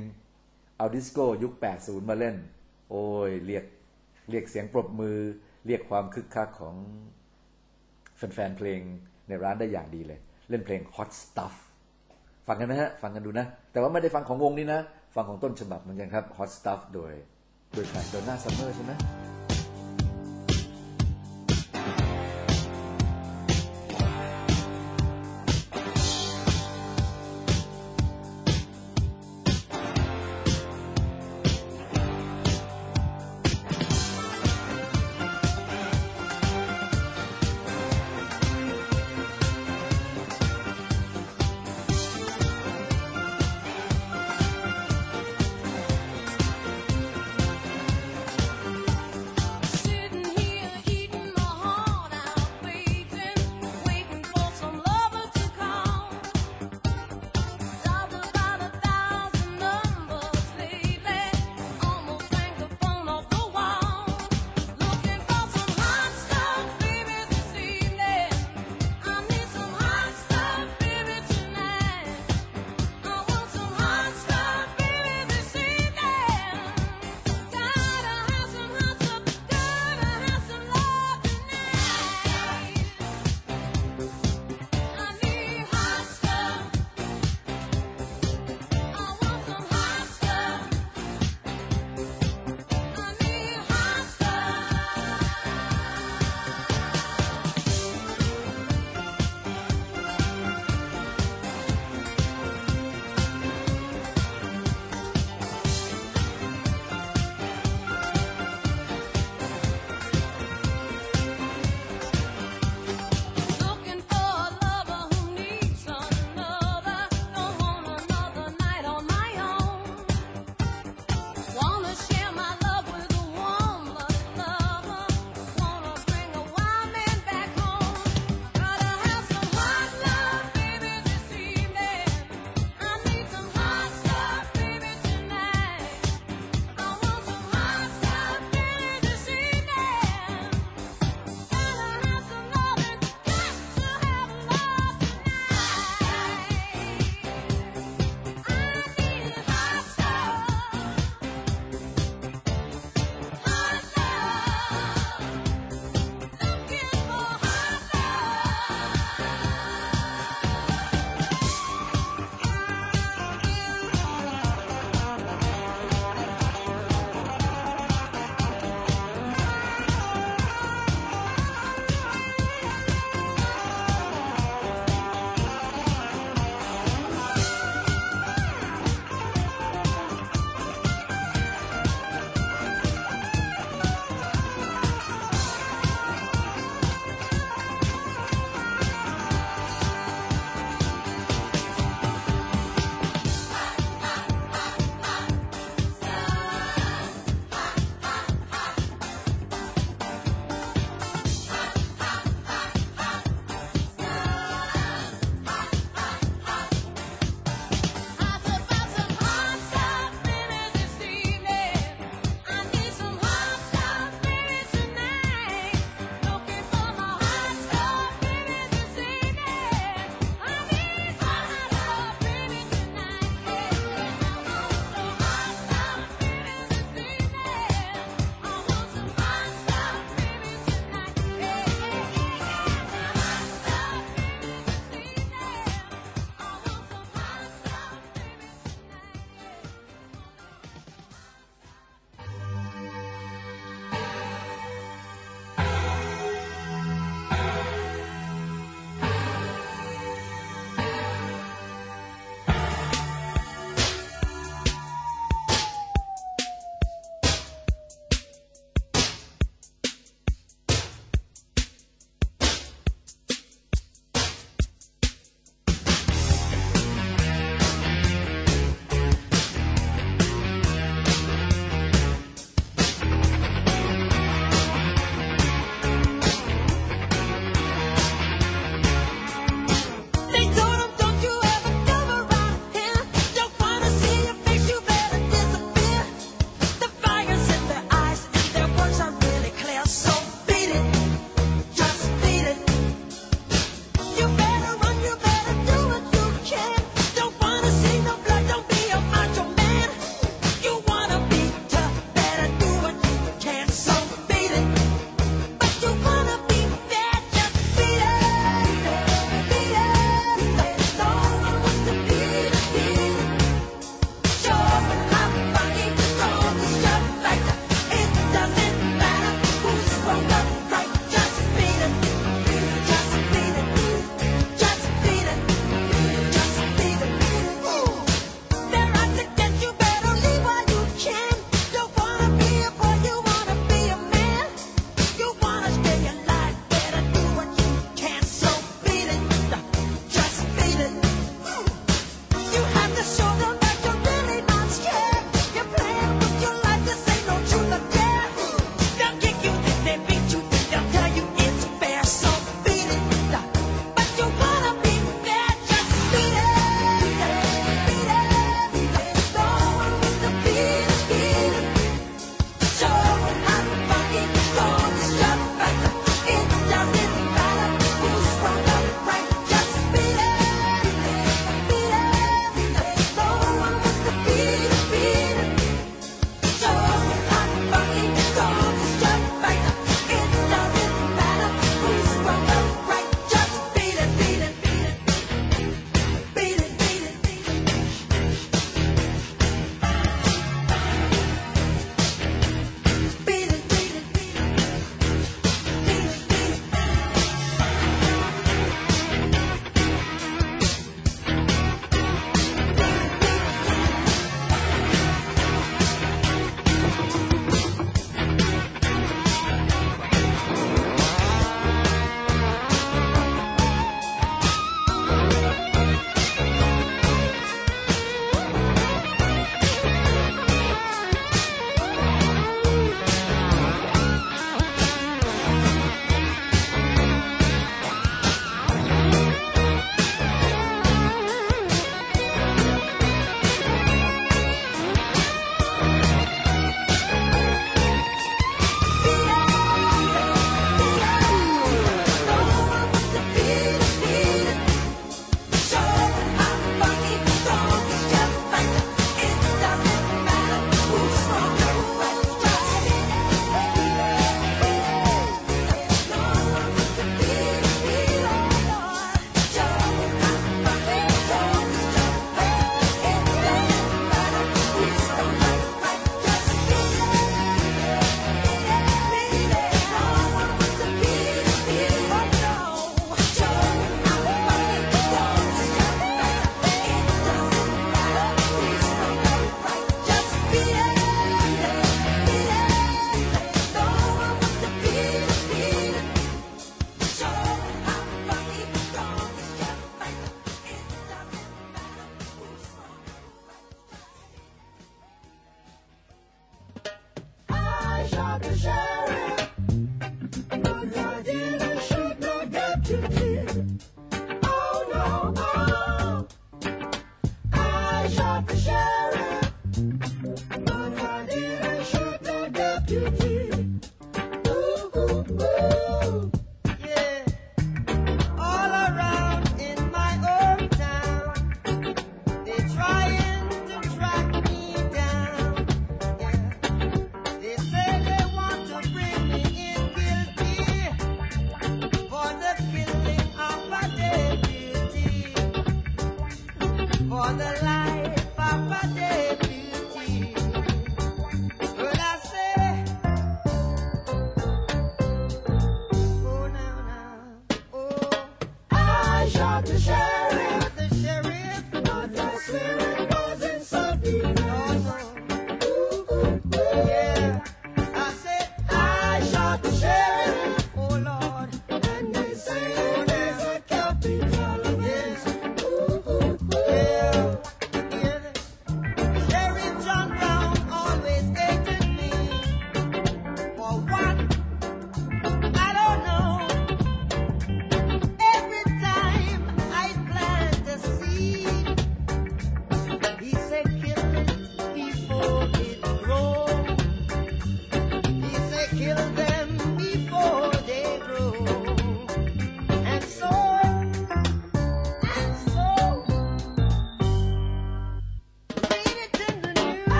[0.76, 2.36] เอาดิสโก้ยุค 80 มาเล่น
[2.90, 3.64] โอ้ยเรียก
[4.30, 5.18] เรียกเสียงปรบมือ
[5.66, 6.74] เรียกความคึกคักของ
[8.16, 8.80] แฟนๆเพลง
[9.28, 10.20] ในร้านได้อย่างดีเลย
[10.50, 11.54] เล่นเพลง Hot Stuff
[12.46, 14.80] ฟังกันนะฮะ ฟังกันดูนะ แต่ว่าไม่ได้ฟังของวงนี้นะ
[15.14, 17.12] ฟังของต้นฉบับเหมือนกันครับ Hot Stuff โดย
[17.74, 18.92] โดยใครดอนน่าซัมเมอร์ใช่ไหม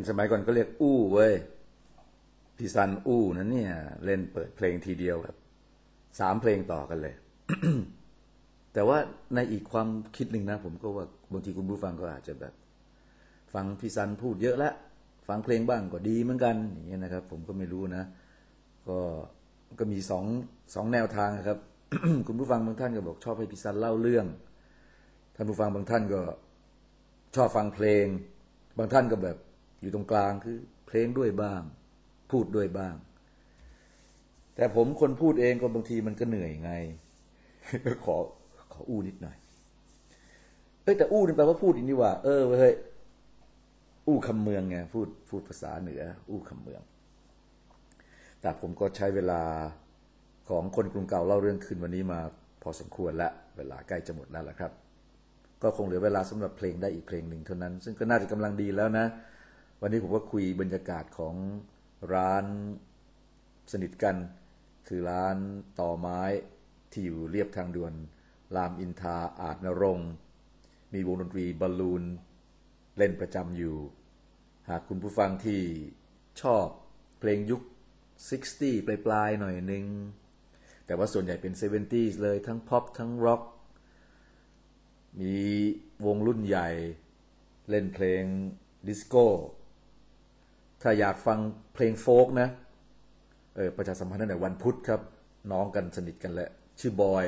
[0.00, 1.34] เป็นสมัยก่อนก็เรียกอู้เว้ย
[2.56, 3.72] พี่ซันอู้นั้นเนี่ย
[4.04, 5.36] เล่นเปิดเพลงทีเดียวแบบ
[6.20, 7.14] สามเพลงต่อกันเลย
[8.72, 8.98] แต่ว่า
[9.34, 12.54] ในอีกความคิดหนึ่งนะ ผมก็ว่าบางทีคุณผู้ฟังก็อาจจะแบบ
[13.54, 14.74] ฟังพี่ซันพูดเยอะแล้ว
[15.28, 18.04] ฟังเพลงบ้างก็ดีเหมือนกันอย่างเงี้ยนะครับ ผมก็ไม่รู้นะ
[18.88, 18.98] ก็
[19.78, 20.24] ก็มีสอง
[20.74, 21.58] สองแนวทางครับ
[22.26, 24.26] คุณผู้ฟังบางท่านก็บอกชอบให้พี่ซันเล่าเรื่อง
[25.34, 26.20] ท่านผู้ฟังบางท่านก็
[27.36, 28.06] ชอบฟังเพลง
[28.78, 29.36] บางท่านก็แบบ
[29.80, 31.62] อยู่ตรงกลางคือ เพลงด้วยบ้าง
[32.30, 32.94] พูดด้วยบ้าง
[34.54, 36.72] แต่ผมคนพูดเองก็บางทีมันก็เหนื่อยไง
[38.04, 38.16] ขอ
[38.72, 39.36] ขออู้นิดหน่อย
[40.82, 42.74] เอ้ยแต่อู้นี่แปลว่าพูดอีกนี่ว่า เออเฮ้ย
[44.06, 46.82] อู้คำเมืองไงพูดพูดภาษาเหนือ อู้คำเมือง
[48.40, 49.42] แต่ผมก็ใช้เวลา
[50.48, 52.20] ของคนกรุงเก่าเล่าเรื่องคืนวันนี้มา
[52.62, 54.72] พอสมควรแล้วเวลาใกล้จะหมดแล้วละครับ
[55.62, 59.06] ก็คงเหลือเวลาสำหรับเพลงได้อีกเพลงหนึ่งเท่านั้น ซึ่งก็น่าจะกำลังดีแล้วนะ
[59.82, 61.36] วันนี้ผมก็คุยบรรยากาศของ
[62.14, 62.44] ร้าน
[63.72, 64.16] สนิทกัน
[64.88, 65.36] คือร้าน
[65.80, 66.22] ต่อไม้
[66.90, 67.94] ที่อยู่เรียบทางด่วน
[68.56, 70.00] รามอินทราอาจนรง
[70.92, 72.02] มีวงดนตรีบอลลูน
[72.96, 73.76] เล่นประจำอยู่
[74.68, 75.62] หากคุณผู้ฟังที่
[76.40, 76.66] ชอบ
[77.18, 77.62] เพลงยุค
[78.24, 79.84] 60 ปลายปลายๆหน่อยนึง
[80.86, 83.42] แต่ว่าส่วนใหญ่เป็น 70s เลยทั้งพ็อปทั้งร็อก
[85.20, 85.36] มี
[86.06, 86.68] วงรุ่นใหญ่
[87.70, 88.22] เล่นเพลง
[88.86, 89.26] ดิสโก้
[90.82, 91.38] ถ้าอยากฟัง
[91.74, 92.48] เพลงโฟล์กนะ
[93.56, 95.00] เออประชาสัมพันธ์ตั้งแต่วันพุธครับ
[95.52, 96.50] น้องกันสนิทกันแหละ
[96.80, 97.24] ชื่อบอย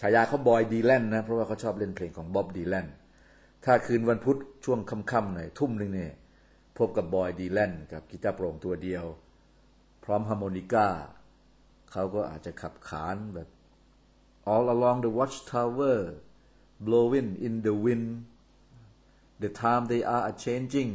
[0.00, 2.86] ฉายาเขาบอยดีแลนนะ เพราะว่าเขาชอบเล่นเพลงของบ๊อบดีแลน
[3.64, 6.12] ถ้าคืนวันพุธช่วงค่ำๆหน่อยทุ่มหนึ่งเนี่ย
[6.78, 9.04] พบกับบอยดีแลนกับกีตาร์โปร่งตัวเดียว
[10.04, 10.88] พร้อมฮาร์โมนิก้า
[11.92, 13.48] เขาก็อาจจะขับขานแบบ
[14.52, 15.98] all along the watchtower
[16.86, 18.08] blowing in the wind
[19.42, 20.92] the time they are a changing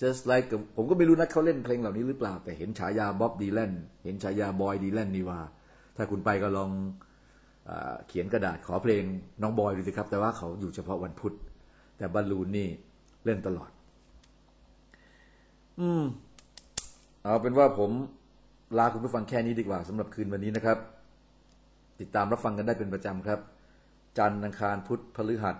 [0.00, 3.72] just like ผมก็ไม่รู้นะเขาเล่นเพลงเหล่านี้หรือเปล่า แต่เห็นฉายาบ๊อบดีแลน
[4.04, 5.40] เห็นฉายาบอยดีแลนนี่ว่า
[5.96, 6.70] ถ้าคุณไปก็ลอง
[7.68, 7.70] อ
[8.08, 9.04] เขียนกระดาษขอเพลง
[9.42, 11.34] น้องบอยดูสิครับ แต่ว่าเขาอยู่เฉพาะวันพุธ
[11.98, 12.68] แต่บอลลูนนี่
[13.24, 13.70] เล่นตลอด
[15.80, 16.04] อืม
[17.22, 17.90] เอาเป็นว่าผม
[18.78, 20.78] ลาคุณผู้ฟังแค่นี้ดีกว่าสำหรับคืนวันนี้นะครับ
[22.00, 23.40] ติดตามรับฟังกันได้เป็นประจำครับ
[24.18, 25.56] จันทร์อังคารพุธพฤหัส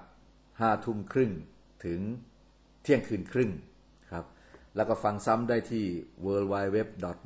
[0.60, 1.30] ห้าทุ่มครึ่ง
[1.84, 2.00] ถึง
[2.82, 3.50] เที่ยงคืนครึ่ง
[4.76, 5.84] แล้วก็ฟังซ้ำได้ที่
[6.24, 6.78] w w w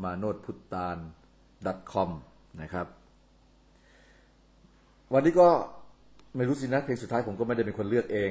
[0.05, 0.97] m a n o t p u t t a n
[1.93, 2.11] com
[2.63, 2.87] นะครับ
[5.15, 5.49] วันนี้ก็
[6.37, 8.31] ไม่รู้สินะเพลงสุดท้ายผมก็ไม่ได้เป็นคนเลือกเอง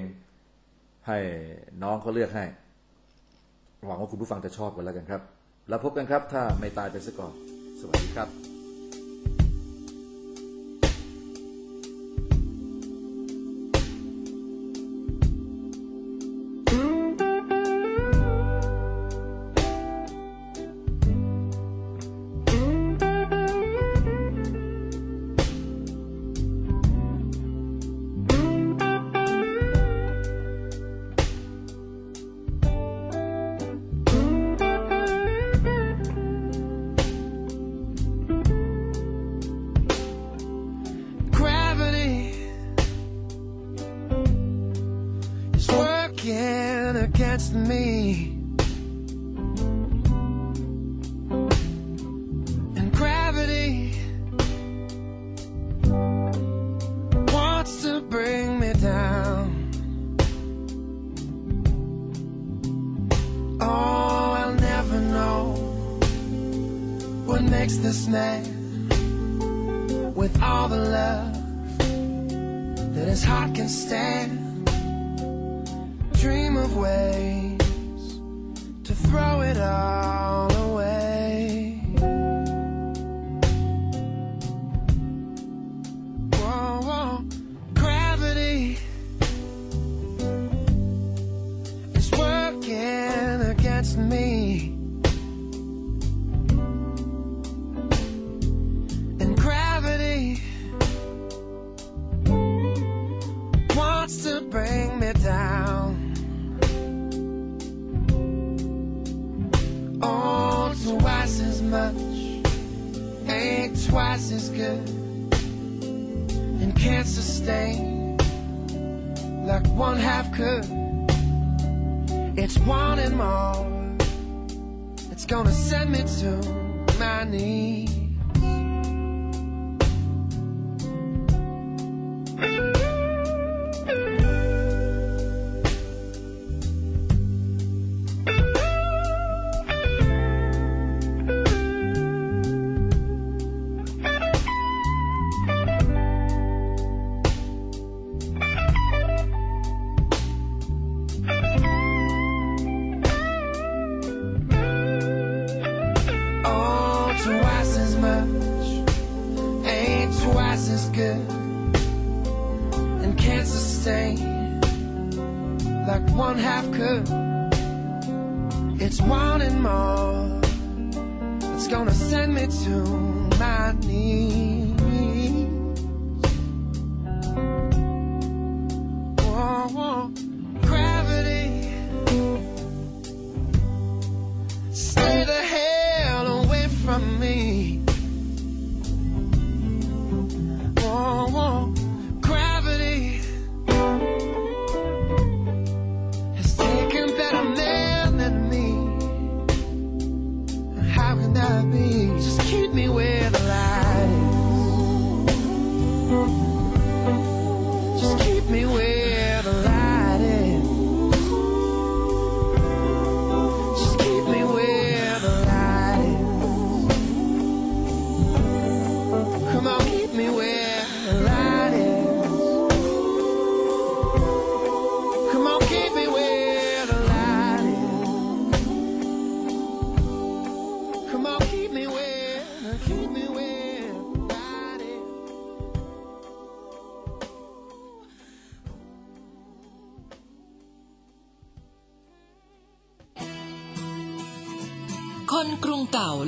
[1.07, 1.18] ให้
[1.84, 2.45] น้องเขาเลือกให้
[3.86, 5.22] หวังว่าคุณผู้ฟังจะชอบกันแล้วกันครับ
[5.70, 7.34] แล้วพบกันครับ ถ้าไม่ตายไปซะก่อน
[7.80, 8.46] สวัสดีครับ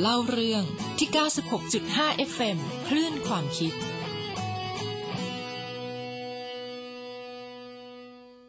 [0.02, 0.64] เล่าเรื่อง
[0.98, 1.10] ที่
[1.70, 3.74] 96.5 FM คลื่นความคิด